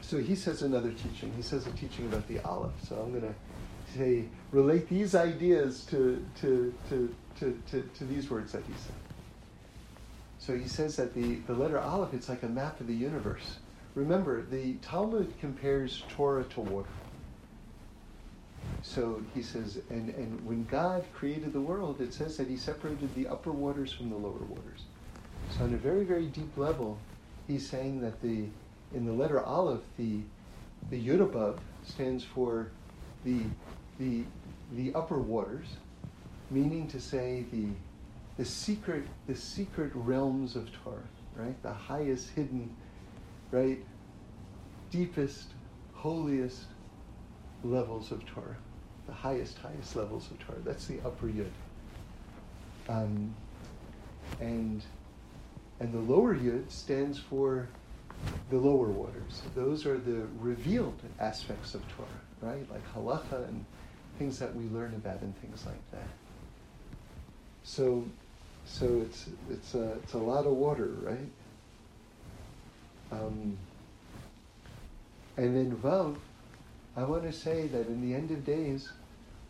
so 0.00 0.18
he 0.18 0.34
says 0.34 0.62
another 0.62 0.90
teaching. 0.90 1.32
He 1.36 1.42
says 1.42 1.68
a 1.68 1.70
teaching 1.72 2.06
about 2.06 2.26
the 2.26 2.40
Aleph. 2.40 2.72
So 2.88 2.96
I'm 2.96 3.10
going 3.10 3.32
to 3.32 3.96
say 3.96 4.24
relate 4.50 4.88
these 4.88 5.14
ideas 5.14 5.84
to 5.86 6.24
to, 6.40 6.74
to, 6.88 7.14
to, 7.38 7.62
to, 7.70 7.82
to 7.82 8.04
these 8.04 8.28
words 8.28 8.52
that 8.52 8.64
he 8.64 8.72
said. 8.72 9.05
So 10.46 10.56
he 10.56 10.68
says 10.68 10.94
that 10.94 11.12
the, 11.12 11.40
the 11.48 11.54
letter 11.54 11.80
Aleph, 11.80 12.14
it's 12.14 12.28
like 12.28 12.44
a 12.44 12.48
map 12.48 12.80
of 12.80 12.86
the 12.86 12.94
universe. 12.94 13.56
Remember, 13.96 14.42
the 14.42 14.74
Talmud 14.74 15.34
compares 15.40 16.04
Torah 16.06 16.44
to 16.44 16.60
water. 16.60 16.88
So 18.80 19.20
he 19.34 19.42
says, 19.42 19.80
and, 19.90 20.10
and 20.10 20.46
when 20.46 20.64
God 20.66 21.04
created 21.12 21.52
the 21.52 21.60
world, 21.60 22.00
it 22.00 22.14
says 22.14 22.36
that 22.36 22.46
he 22.46 22.56
separated 22.56 23.12
the 23.16 23.26
upper 23.26 23.50
waters 23.50 23.92
from 23.92 24.08
the 24.08 24.14
lower 24.14 24.44
waters. 24.48 24.82
So 25.48 25.64
on 25.64 25.74
a 25.74 25.78
very, 25.78 26.04
very 26.04 26.26
deep 26.26 26.56
level, 26.56 26.96
he's 27.48 27.68
saying 27.68 28.00
that 28.02 28.22
the 28.22 28.44
in 28.94 29.04
the 29.04 29.12
letter 29.12 29.44
Aleph, 29.44 29.80
the 29.98 30.20
the 30.90 31.08
Yud 31.08 31.22
above 31.22 31.58
stands 31.82 32.22
for 32.22 32.68
the 33.24 33.40
the 33.98 34.22
the 34.76 34.94
upper 34.94 35.18
waters, 35.18 35.66
meaning 36.50 36.86
to 36.86 37.00
say 37.00 37.44
the 37.50 37.66
the 38.36 38.44
secret 38.44 39.04
the 39.26 39.34
secret 39.34 39.92
realms 39.94 40.56
of 40.56 40.70
Torah, 40.84 41.08
right? 41.34 41.60
The 41.62 41.72
highest 41.72 42.30
hidden, 42.30 42.74
right? 43.50 43.78
Deepest, 44.90 45.48
holiest 45.94 46.64
levels 47.62 48.12
of 48.12 48.24
Torah 48.26 48.56
the 49.06 49.12
highest, 49.12 49.58
highest 49.58 49.96
levels 49.96 50.30
of 50.30 50.38
Torah. 50.40 50.58
That's 50.64 50.86
the 50.86 50.98
upper 51.04 51.28
yud. 51.28 51.50
Um, 52.88 53.34
and 54.40 54.82
and 55.80 55.92
the 55.92 56.12
lower 56.12 56.34
yud 56.34 56.70
stands 56.70 57.18
for 57.18 57.68
the 58.50 58.56
lower 58.56 58.88
waters. 58.88 59.42
Those 59.54 59.86
are 59.86 59.98
the 59.98 60.26
revealed 60.40 61.00
aspects 61.20 61.74
of 61.74 61.82
Torah, 61.88 62.08
right? 62.40 62.66
Like 62.70 62.82
halacha 62.94 63.48
and 63.48 63.64
things 64.18 64.38
that 64.38 64.54
we 64.54 64.64
learn 64.68 64.94
about 64.94 65.20
and 65.20 65.36
things 65.40 65.64
like 65.66 65.90
that. 65.92 66.08
So, 67.62 68.04
so 68.66 69.00
it's 69.02 69.26
it's 69.50 69.74
a 69.74 69.92
it's 70.02 70.14
a 70.14 70.18
lot 70.18 70.44
of 70.44 70.52
water, 70.52 70.90
right? 71.02 71.30
Um, 73.12 73.56
and 75.36 75.56
then 75.56 75.76
vav 75.76 76.16
I 76.96 77.04
want 77.04 77.22
to 77.24 77.32
say 77.32 77.66
that 77.68 77.88
in 77.88 78.00
the 78.00 78.14
end 78.14 78.30
of 78.30 78.44
days, 78.44 78.90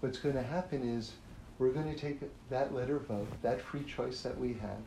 what's 0.01 0.19
going 0.19 0.35
to 0.35 0.43
happen 0.43 0.83
is 0.83 1.13
we're 1.59 1.71
going 1.71 1.93
to 1.93 1.99
take 1.99 2.19
that 2.51 2.75
letter 2.75 2.99
vav, 2.99 3.25
that 3.43 3.61
free 3.61 3.85
choice 3.85 4.23
that 4.23 4.37
we 4.39 4.55
have, 4.55 4.83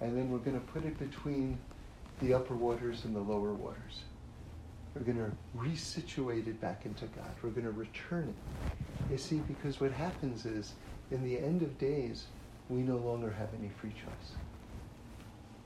and 0.00 0.16
then 0.16 0.30
we're 0.30 0.38
going 0.38 0.60
to 0.60 0.66
put 0.66 0.84
it 0.84 0.98
between 0.98 1.58
the 2.20 2.34
upper 2.34 2.54
waters 2.54 3.04
and 3.04 3.16
the 3.16 3.20
lower 3.20 3.52
waters. 3.52 4.04
We're 4.94 5.02
going 5.02 5.18
to 5.18 5.32
resituate 5.58 6.46
it 6.46 6.60
back 6.60 6.82
into 6.84 7.06
God. 7.06 7.30
We're 7.42 7.50
going 7.50 7.66
to 7.66 7.72
return 7.72 8.28
it. 8.28 9.10
You 9.10 9.18
see, 9.18 9.38
because 9.38 9.80
what 9.80 9.90
happens 9.90 10.46
is, 10.46 10.74
in 11.10 11.24
the 11.24 11.36
end 11.38 11.62
of 11.62 11.76
days, 11.78 12.26
we 12.68 12.80
no 12.80 12.96
longer 12.96 13.30
have 13.30 13.48
any 13.58 13.68
free 13.68 13.92
choice. 13.92 14.32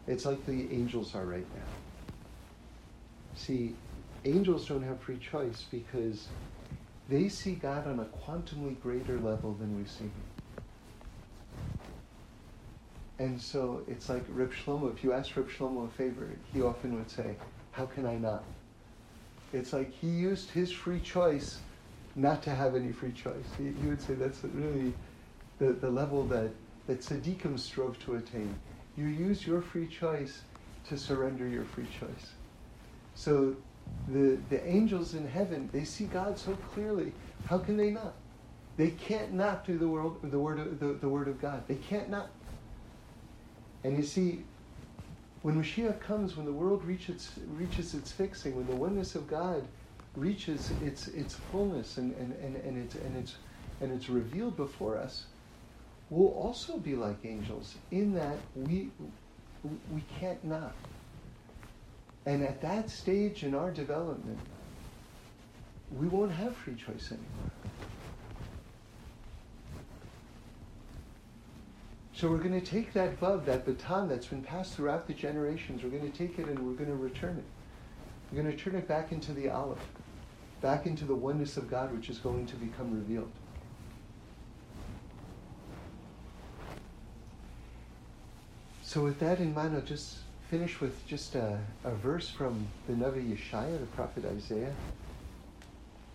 It's 0.06 0.24
like 0.24 0.44
the 0.46 0.72
angels 0.72 1.14
are 1.14 1.24
right 1.24 1.46
now. 1.54 1.62
See, 3.34 3.76
angels 4.24 4.66
don't 4.66 4.82
have 4.82 5.00
free 5.00 5.18
choice 5.18 5.64
because 5.70 6.28
they 7.08 7.28
see 7.28 7.54
God 7.54 7.86
on 7.86 8.00
a 8.00 8.04
quantumly 8.04 8.80
greater 8.80 9.18
level 9.18 9.54
than 9.54 9.76
we 9.78 9.84
see 9.84 10.04
him. 10.04 10.24
And 13.18 13.40
so 13.40 13.82
it's 13.88 14.08
like 14.08 14.24
Reb 14.28 14.52
Shlomo, 14.52 14.92
if 14.94 15.02
you 15.02 15.12
ask 15.12 15.36
Reb 15.36 15.48
Shlomo 15.48 15.86
a 15.86 15.90
favor, 15.90 16.28
he 16.52 16.62
often 16.62 16.94
would 16.94 17.10
say, 17.10 17.36
How 17.72 17.86
can 17.86 18.06
I 18.06 18.16
not? 18.16 18.44
It's 19.52 19.72
like 19.72 19.92
he 19.92 20.08
used 20.08 20.50
his 20.50 20.70
free 20.70 21.00
choice 21.00 21.60
not 22.14 22.42
to 22.42 22.50
have 22.50 22.76
any 22.76 22.92
free 22.92 23.12
choice. 23.12 23.46
He, 23.56 23.64
he 23.72 23.86
would 23.88 24.00
say 24.00 24.14
that's 24.14 24.44
really 24.44 24.92
the, 25.58 25.72
the 25.72 25.90
level 25.90 26.24
that, 26.28 26.50
that 26.88 27.00
tzaddikim 27.00 27.58
strove 27.58 27.98
to 28.00 28.16
attain. 28.16 28.58
You 28.96 29.06
use 29.06 29.46
your 29.46 29.62
free 29.62 29.86
choice 29.86 30.40
to 30.88 30.98
surrender 30.98 31.46
your 31.46 31.64
free 31.64 31.86
choice. 32.00 32.32
So 33.14 33.54
the, 34.08 34.38
the 34.48 34.66
angels 34.66 35.14
in 35.14 35.28
heaven, 35.28 35.68
they 35.72 35.84
see 35.84 36.06
God 36.06 36.38
so 36.38 36.56
clearly. 36.72 37.12
How 37.46 37.58
can 37.58 37.76
they 37.76 37.90
not? 37.90 38.14
They 38.76 38.90
can't 38.90 39.34
not 39.34 39.66
do 39.66 39.76
the, 39.76 39.86
world, 39.86 40.18
the, 40.22 40.38
word, 40.38 40.58
of, 40.58 40.80
the, 40.80 40.94
the 40.94 41.08
word 41.08 41.28
of 41.28 41.40
God. 41.40 41.62
They 41.68 41.74
can't 41.74 42.08
not. 42.08 42.30
And 43.84 43.96
you 43.96 44.02
see, 44.02 44.44
when 45.42 45.62
Mashiach 45.62 46.00
comes, 46.00 46.36
when 46.36 46.46
the 46.46 46.52
world 46.52 46.82
reaches, 46.84 47.32
reaches 47.54 47.94
its 47.94 48.12
fixing, 48.12 48.56
when 48.56 48.66
the 48.66 48.76
oneness 48.76 49.14
of 49.14 49.28
God 49.28 49.66
reaches 50.16 50.70
its, 50.82 51.08
its 51.08 51.34
fullness 51.52 51.98
and, 51.98 52.14
and, 52.16 52.34
and, 52.42 52.56
and, 52.56 52.78
it's, 52.78 52.94
and, 52.94 53.16
it's, 53.16 53.36
and 53.80 53.92
it's 53.92 54.08
revealed 54.08 54.56
before 54.56 54.96
us, 54.96 55.26
we'll 56.10 56.32
also 56.32 56.78
be 56.78 56.94
like 56.94 57.24
angels 57.24 57.76
in 57.90 58.14
that 58.14 58.38
we, 58.54 58.90
we 59.92 60.02
can't 60.18 60.42
not. 60.44 60.74
And 62.26 62.42
at 62.42 62.60
that 62.62 62.90
stage 62.90 63.44
in 63.44 63.54
our 63.54 63.70
development, 63.70 64.38
we 65.96 66.06
won't 66.06 66.32
have 66.32 66.54
free 66.54 66.74
choice 66.74 67.10
anymore. 67.10 67.50
So 72.14 72.28
we're 72.28 72.38
going 72.38 72.60
to 72.60 72.66
take 72.66 72.92
that 72.94 73.20
vav, 73.20 73.44
that 73.44 73.64
baton 73.64 74.08
that's 74.08 74.26
been 74.26 74.42
passed 74.42 74.74
throughout 74.74 75.06
the 75.06 75.14
generations, 75.14 75.84
we're 75.84 75.90
going 75.90 76.10
to 76.10 76.18
take 76.18 76.38
it 76.38 76.48
and 76.48 76.58
we're 76.58 76.74
going 76.74 76.90
to 76.90 76.96
return 76.96 77.38
it. 77.38 77.44
We're 78.32 78.42
going 78.42 78.54
to 78.54 78.60
turn 78.60 78.74
it 78.74 78.88
back 78.88 79.12
into 79.12 79.32
the 79.32 79.48
Aleph, 79.48 79.78
back 80.60 80.86
into 80.86 81.04
the 81.04 81.14
oneness 81.14 81.56
of 81.56 81.70
God, 81.70 81.94
which 81.94 82.10
is 82.10 82.18
going 82.18 82.46
to 82.46 82.56
become 82.56 82.92
revealed. 82.92 83.30
So 88.88 89.04
with 89.04 89.20
that 89.20 89.38
in 89.38 89.52
mind, 89.52 89.74
I'll 89.76 89.82
just 89.82 90.16
finish 90.48 90.80
with 90.80 91.06
just 91.06 91.34
a, 91.34 91.58
a 91.84 91.90
verse 91.90 92.30
from 92.30 92.66
the 92.86 92.94
Navi 92.94 93.36
Yeshaya, 93.36 93.78
the 93.78 93.84
prophet 93.88 94.24
Isaiah. 94.24 94.72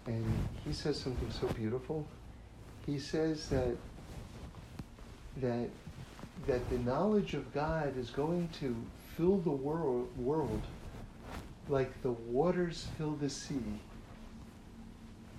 And 0.07 0.25
he 0.65 0.73
says 0.73 0.99
something 0.99 1.29
so 1.29 1.45
beautiful. 1.49 2.03
He 2.87 2.97
says 2.97 3.47
that 3.49 3.77
that 5.37 5.69
that 6.47 6.67
the 6.71 6.79
knowledge 6.79 7.35
of 7.35 7.53
God 7.53 7.95
is 7.95 8.09
going 8.09 8.49
to 8.61 8.75
fill 9.15 9.37
the 9.37 9.51
world, 9.51 10.07
world 10.17 10.61
like 11.69 12.01
the 12.01 12.13
waters 12.13 12.87
fill 12.97 13.11
the 13.11 13.29
sea. 13.29 13.79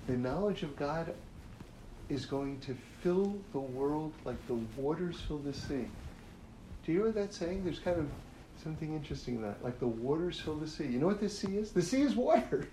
The 0.06 0.16
knowledge 0.16 0.62
of 0.62 0.76
God 0.76 1.12
is 2.08 2.26
going 2.26 2.60
to 2.60 2.76
fill 3.02 3.34
the 3.50 3.58
world 3.58 4.12
like 4.24 4.46
the 4.46 4.60
waters 4.76 5.20
fill 5.26 5.38
the 5.38 5.52
sea. 5.52 5.88
Do 6.84 6.92
you 6.92 6.98
hear 6.98 7.06
what 7.06 7.14
that's 7.14 7.36
saying? 7.36 7.64
There's 7.64 7.78
kind 7.78 7.98
of 7.98 8.06
something 8.62 8.94
interesting 8.94 9.36
in 9.36 9.42
that. 9.42 9.62
Like 9.64 9.78
the 9.80 9.86
waters 9.86 10.38
fill 10.40 10.56
the 10.56 10.68
sea. 10.68 10.84
You 10.84 10.98
know 10.98 11.06
what 11.06 11.20
the 11.20 11.28
sea 11.28 11.56
is? 11.56 11.72
The 11.72 11.82
sea 11.82 12.02
is 12.02 12.14
water. 12.14 12.68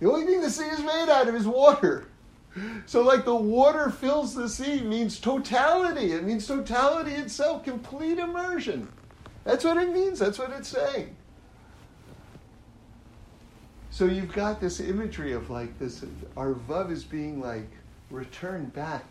The 0.00 0.10
only 0.10 0.24
thing 0.24 0.40
the 0.40 0.50
sea 0.50 0.64
is 0.64 0.80
made 0.80 1.08
out 1.10 1.28
of 1.28 1.34
is 1.34 1.46
water. 1.46 2.08
So, 2.86 3.02
like 3.02 3.24
the 3.24 3.34
water 3.34 3.90
fills 3.90 4.34
the 4.34 4.48
sea 4.48 4.80
means 4.80 5.20
totality. 5.20 6.12
It 6.12 6.24
means 6.24 6.46
totality 6.46 7.12
itself, 7.12 7.64
complete 7.64 8.18
immersion. 8.18 8.88
That's 9.44 9.64
what 9.64 9.76
it 9.76 9.92
means. 9.92 10.18
That's 10.18 10.38
what 10.38 10.50
it's 10.50 10.68
saying. 10.68 11.14
So 13.90 14.04
you've 14.04 14.32
got 14.32 14.60
this 14.60 14.80
imagery 14.80 15.32
of 15.32 15.50
like 15.50 15.78
this, 15.78 16.04
our 16.36 16.54
vav 16.54 16.90
is 16.90 17.04
being 17.04 17.40
like 17.40 17.68
returned 18.10 18.72
back, 18.72 19.04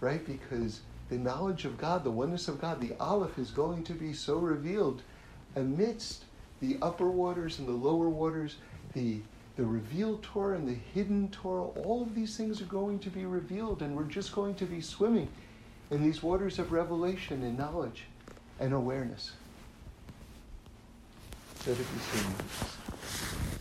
right? 0.00 0.24
Because 0.26 0.80
the 1.08 1.16
knowledge 1.16 1.64
of 1.64 1.78
God, 1.78 2.04
the 2.04 2.10
oneness 2.10 2.48
of 2.48 2.60
God, 2.60 2.80
the 2.80 2.94
Aleph 2.98 3.38
is 3.38 3.50
going 3.50 3.84
to 3.84 3.92
be 3.92 4.12
so 4.12 4.38
revealed 4.38 5.02
amidst 5.54 6.24
the 6.60 6.78
upper 6.82 7.10
waters 7.10 7.58
and 7.58 7.68
the 7.68 7.72
lower 7.72 8.08
waters, 8.08 8.56
the, 8.92 9.20
the 9.56 9.64
revealed 9.64 10.22
Torah 10.22 10.56
and 10.56 10.68
the 10.68 10.78
hidden 10.94 11.28
Torah, 11.30 11.66
all 11.84 12.02
of 12.02 12.14
these 12.14 12.36
things 12.36 12.60
are 12.60 12.66
going 12.66 12.98
to 13.00 13.10
be 13.10 13.24
revealed, 13.24 13.82
and 13.82 13.96
we're 13.96 14.04
just 14.04 14.32
going 14.32 14.54
to 14.56 14.64
be 14.64 14.80
swimming 14.80 15.28
in 15.90 16.02
these 16.02 16.22
waters 16.22 16.58
of 16.58 16.72
revelation 16.72 17.42
and 17.42 17.56
knowledge 17.56 18.04
and 18.58 18.72
awareness. 18.72 19.32
Let 21.66 21.78
it 21.78 21.86
be 21.92 21.98
seen. 21.98 23.55